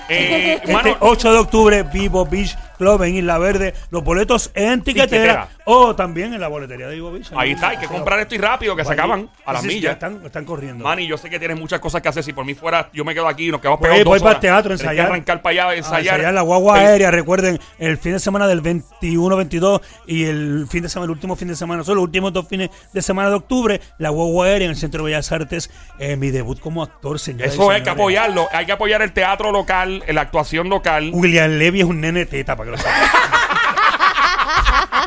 Y, 0.09 0.13
eh, 0.13 0.55
Este 0.55 0.73
mano, 0.73 0.97
8 1.01 1.33
de 1.33 1.39
octubre, 1.39 1.83
Vivo 1.85 2.27
Beach 2.27 2.57
Club 2.79 3.03
en 3.05 3.17
Isla 3.17 3.39
Verde. 3.39 3.75
Los 3.91 4.03
boletos 4.03 4.51
en 4.55 4.83
Tiquetera. 4.83 5.07
tiquetera 5.09 5.49
o 5.67 5.95
también 5.95 6.33
en 6.33 6.41
la 6.41 6.49
boletería 6.49 6.87
de 6.89 6.95
Vivo 6.95 7.13
Beach. 7.13 7.31
ahí 7.37 7.51
está, 7.53 7.69
hay 7.71 7.77
que 7.77 7.87
comprar 7.87 8.19
esto 8.21 8.35
y 8.35 8.39
rápido, 8.39 8.75
que 8.75 8.85
se 8.85 8.93
acaban 8.93 9.29
a 9.45 9.53
las 9.53 9.63
Sí, 9.63 9.69
sí, 9.69 9.75
ya 9.75 9.79
millas. 9.81 9.93
Están, 9.95 10.25
están 10.25 10.45
corriendo. 10.45 10.83
Manny, 10.85 11.07
yo 11.07 11.19
sé 11.19 11.29
que 11.29 11.39
tienes 11.39 11.59
muchas 11.59 11.81
cosas 11.81 12.01
que 12.01 12.09
hacer. 12.09 12.23
Si 12.23 12.33
por 12.33 12.45
mí 12.45 12.55
fuera, 12.55 12.89
yo 12.93 13.05
me 13.05 13.13
quedo 13.15 13.27
aquí 13.29 13.49
y 13.49 13.51
nos 13.51 13.61
quedamos 13.61 13.81
Voy- 13.81 13.89
pegados 13.89 14.05
voy 14.05 14.19
dos 14.19 14.23
para 14.23 14.31
el 14.31 14.37
horas. 14.37 14.41
teatro, 14.41 14.69
Tienes 14.77 14.81
que 14.81 14.87
ensayar. 14.87 15.07
arrancar 15.11 15.43
para 15.43 15.51
allá, 15.53 15.69
Ah, 15.69 15.75
ensayar. 15.77 16.15
ensayar 16.15 16.35
la 16.35 16.43
guagua 16.43 16.77
aérea, 16.79 17.11
recuerden, 17.11 17.59
el 17.79 17.99
fin 17.99 18.13
de 18.13 18.21
semana 18.21 18.47
del 18.47 18.63
21-22 18.63 19.81
y 20.07 20.25
el 20.25 20.67
fin 20.71 20.83
de 20.83 20.89
semana, 20.89 21.05
el 21.07 21.11
último 21.11 21.37
fin 21.37 21.49
de 21.49 21.57
semana, 21.57 21.83
solo 21.85 21.97
los 21.97 22.05
últimos 22.05 22.33
dos 22.33 22.47
fines 22.49 22.71
de 22.93 23.03
semana 23.03 23.29
de 23.31 23.35
octubre, 23.37 23.81
la 23.99 24.11
guagua 24.11 24.47
aérea 24.47 24.67
en 24.67 24.71
el 24.71 24.77
Centro 24.77 25.03
de 25.03 25.11
Bellas 25.11 25.31
Artes, 25.33 25.71
eh, 25.99 26.17
mi 26.17 26.31
debut 26.31 26.61
como 26.61 26.83
actor, 26.83 27.19
señores. 27.19 27.55
Eso 27.55 27.71
hay 27.71 27.83
que 27.83 27.91
apoyarlo. 27.91 28.47
Hay 28.53 28.67
que 28.67 28.73
apoyar 28.73 29.03
el 29.03 29.13
teatro 29.13 29.51
local, 29.51 30.05
la 30.07 30.21
actuación 30.21 30.69
local. 30.69 31.11
William 31.13 31.51
Levy 31.59 31.81
es 31.81 31.87
un 31.87 32.01
nene 32.01 32.25
teta, 32.27 32.55
para 32.57 32.67
que 32.71 32.77
lo 32.77 32.79
sepan. 32.79 32.93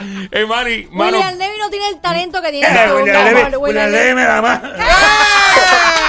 eh, 0.30 0.46
Manny, 0.46 0.88
mano. 0.90 1.18
William 1.18 1.38
Levy 1.38 1.58
no 1.58 1.70
tiene 1.70 1.88
el 1.88 2.00
talento 2.00 2.42
que 2.42 2.50
tiene 2.50 2.66
Eh, 2.68 2.86
tú, 2.88 2.96
William 2.96 3.24
Levy, 3.24 3.34
William 3.36 3.62
William 3.62 3.90
Levy. 3.90 4.04
Levy 4.04 4.14
me 4.14 4.24
da 4.24 4.42
más. 4.42 4.62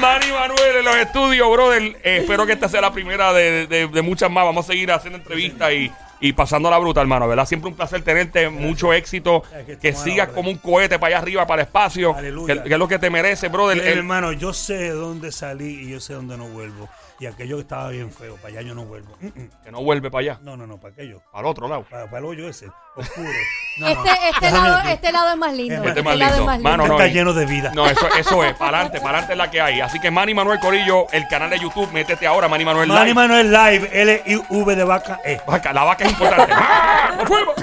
Manny 0.00 0.30
Manuel 0.32 0.76
en 0.78 0.84
los 0.84 0.96
estudios, 0.96 1.50
brother. 1.50 1.82
Eh, 2.02 2.18
espero 2.20 2.46
que 2.46 2.52
esta 2.52 2.68
sea 2.68 2.80
la 2.80 2.92
primera 2.92 3.32
de, 3.32 3.66
de- 3.66 3.88
de 3.88 4.02
muchas 4.02 4.30
más. 4.30 4.44
Vamos 4.44 4.66
a 4.66 4.72
seguir 4.72 4.90
haciendo 4.92 5.18
entrevistas 5.18 5.72
y, 5.72 5.90
y 6.20 6.32
pasando 6.32 6.70
la 6.70 6.78
bruta, 6.78 7.00
hermano, 7.00 7.26
¿verdad? 7.28 7.46
Siempre 7.46 7.70
un 7.70 7.76
placer 7.76 8.02
tenerte. 8.02 8.48
Mucho 8.48 8.92
éxito. 8.92 9.42
que 9.66 9.78
Que 9.78 9.88
estamos 9.88 10.02
a 10.02 10.06
la 10.06 10.12
sigas 10.12 10.28
orden. 10.28 10.34
como 10.34 10.50
un 10.50 10.58
cohete 10.58 10.98
para 10.98 11.16
allá 11.16 11.22
arriba, 11.22 11.46
para 11.46 11.62
el 11.62 11.66
espacio. 11.68 12.14
Aleluya. 12.16 12.62
Que, 12.62 12.68
que 12.68 12.72
es 12.74 12.78
lo 12.78 12.88
que 12.88 12.98
te 12.98 13.10
merece, 13.10 13.48
brother. 13.48 13.78
El- 13.78 13.98
hermano, 13.98 14.32
yo 14.32 14.52
sé 14.52 14.90
dónde 14.90 15.32
salí 15.32 15.86
y 15.86 15.90
yo 15.90 16.00
sé 16.00 16.14
dónde 16.14 16.36
no 16.36 16.46
vuelvo. 16.48 16.88
Y 17.18 17.24
aquello 17.24 17.56
que 17.56 17.62
estaba 17.62 17.88
bien 17.88 18.12
feo, 18.12 18.36
para 18.36 18.48
allá 18.48 18.60
yo 18.60 18.74
no 18.74 18.84
vuelvo. 18.84 19.16
Mm, 19.22 19.26
mm. 19.28 19.50
que 19.64 19.70
no 19.72 19.82
vuelve 19.82 20.10
para 20.10 20.20
allá, 20.20 20.38
No, 20.42 20.54
no, 20.54 20.66
no, 20.66 20.76
para 20.76 20.92
aquello. 20.92 21.22
para 21.32 21.40
el 21.40 21.46
otro 21.50 21.66
lado. 21.66 21.86
Para, 21.88 22.04
para 22.04 22.18
el 22.18 22.24
hoyo 22.26 22.48
ese, 22.48 22.66
oscuro. 22.94 23.28
No, 23.78 23.88
Este, 23.88 24.08
no, 24.08 24.14
este, 24.30 24.50
lado, 24.50 24.88
este 24.88 25.12
lado 25.12 25.30
es 25.32 25.36
más 25.36 25.52
lindo. 25.52 25.74
Este 25.74 25.88
Este, 25.90 26.02
más 26.02 26.16
lado 26.16 26.30
lindo. 26.30 26.40
es 26.40 26.46
más 26.46 26.56
lindo. 26.56 26.70
Mano, 26.70 26.86
no, 26.86 26.94
Está 26.94 27.08
y- 27.08 27.12
lleno 27.12 27.34
de 27.34 27.44
vida. 27.44 27.72
No, 27.74 27.86
eso, 27.86 28.08
eso 28.18 28.42
es. 28.42 28.54
Para 28.54 28.78
adelante, 28.78 29.00
para 29.02 29.18
adelante 29.18 29.32
es 29.34 29.36
la 29.38 29.50
que 29.50 29.60
hay. 29.60 29.80
Así 29.82 30.00
que 30.00 30.10
Manny 30.10 30.32
Manuel 30.32 30.58
Corillo, 30.60 31.06
el 31.12 31.28
canal 31.28 31.50
de 31.50 31.58
YouTube, 31.58 31.92
métete 31.92 32.26
ahora, 32.26 32.48
Manny 32.48 32.64
Manuel 32.64 32.88
Manny 32.88 33.10
Live. 33.10 33.14
Manuel 33.14 33.52
Live, 33.52 33.90
L-I-V 33.92 34.76
de 34.76 34.84
vaca 34.84 35.20
E. 35.22 35.38
Vaca, 35.46 35.74
La 35.74 35.84
vaca 35.84 36.04
es 36.06 36.10
importante. 36.10 36.52
¡Ah! 36.56 37.16
¡Nos 37.18 37.28
fuimos! 37.28 37.54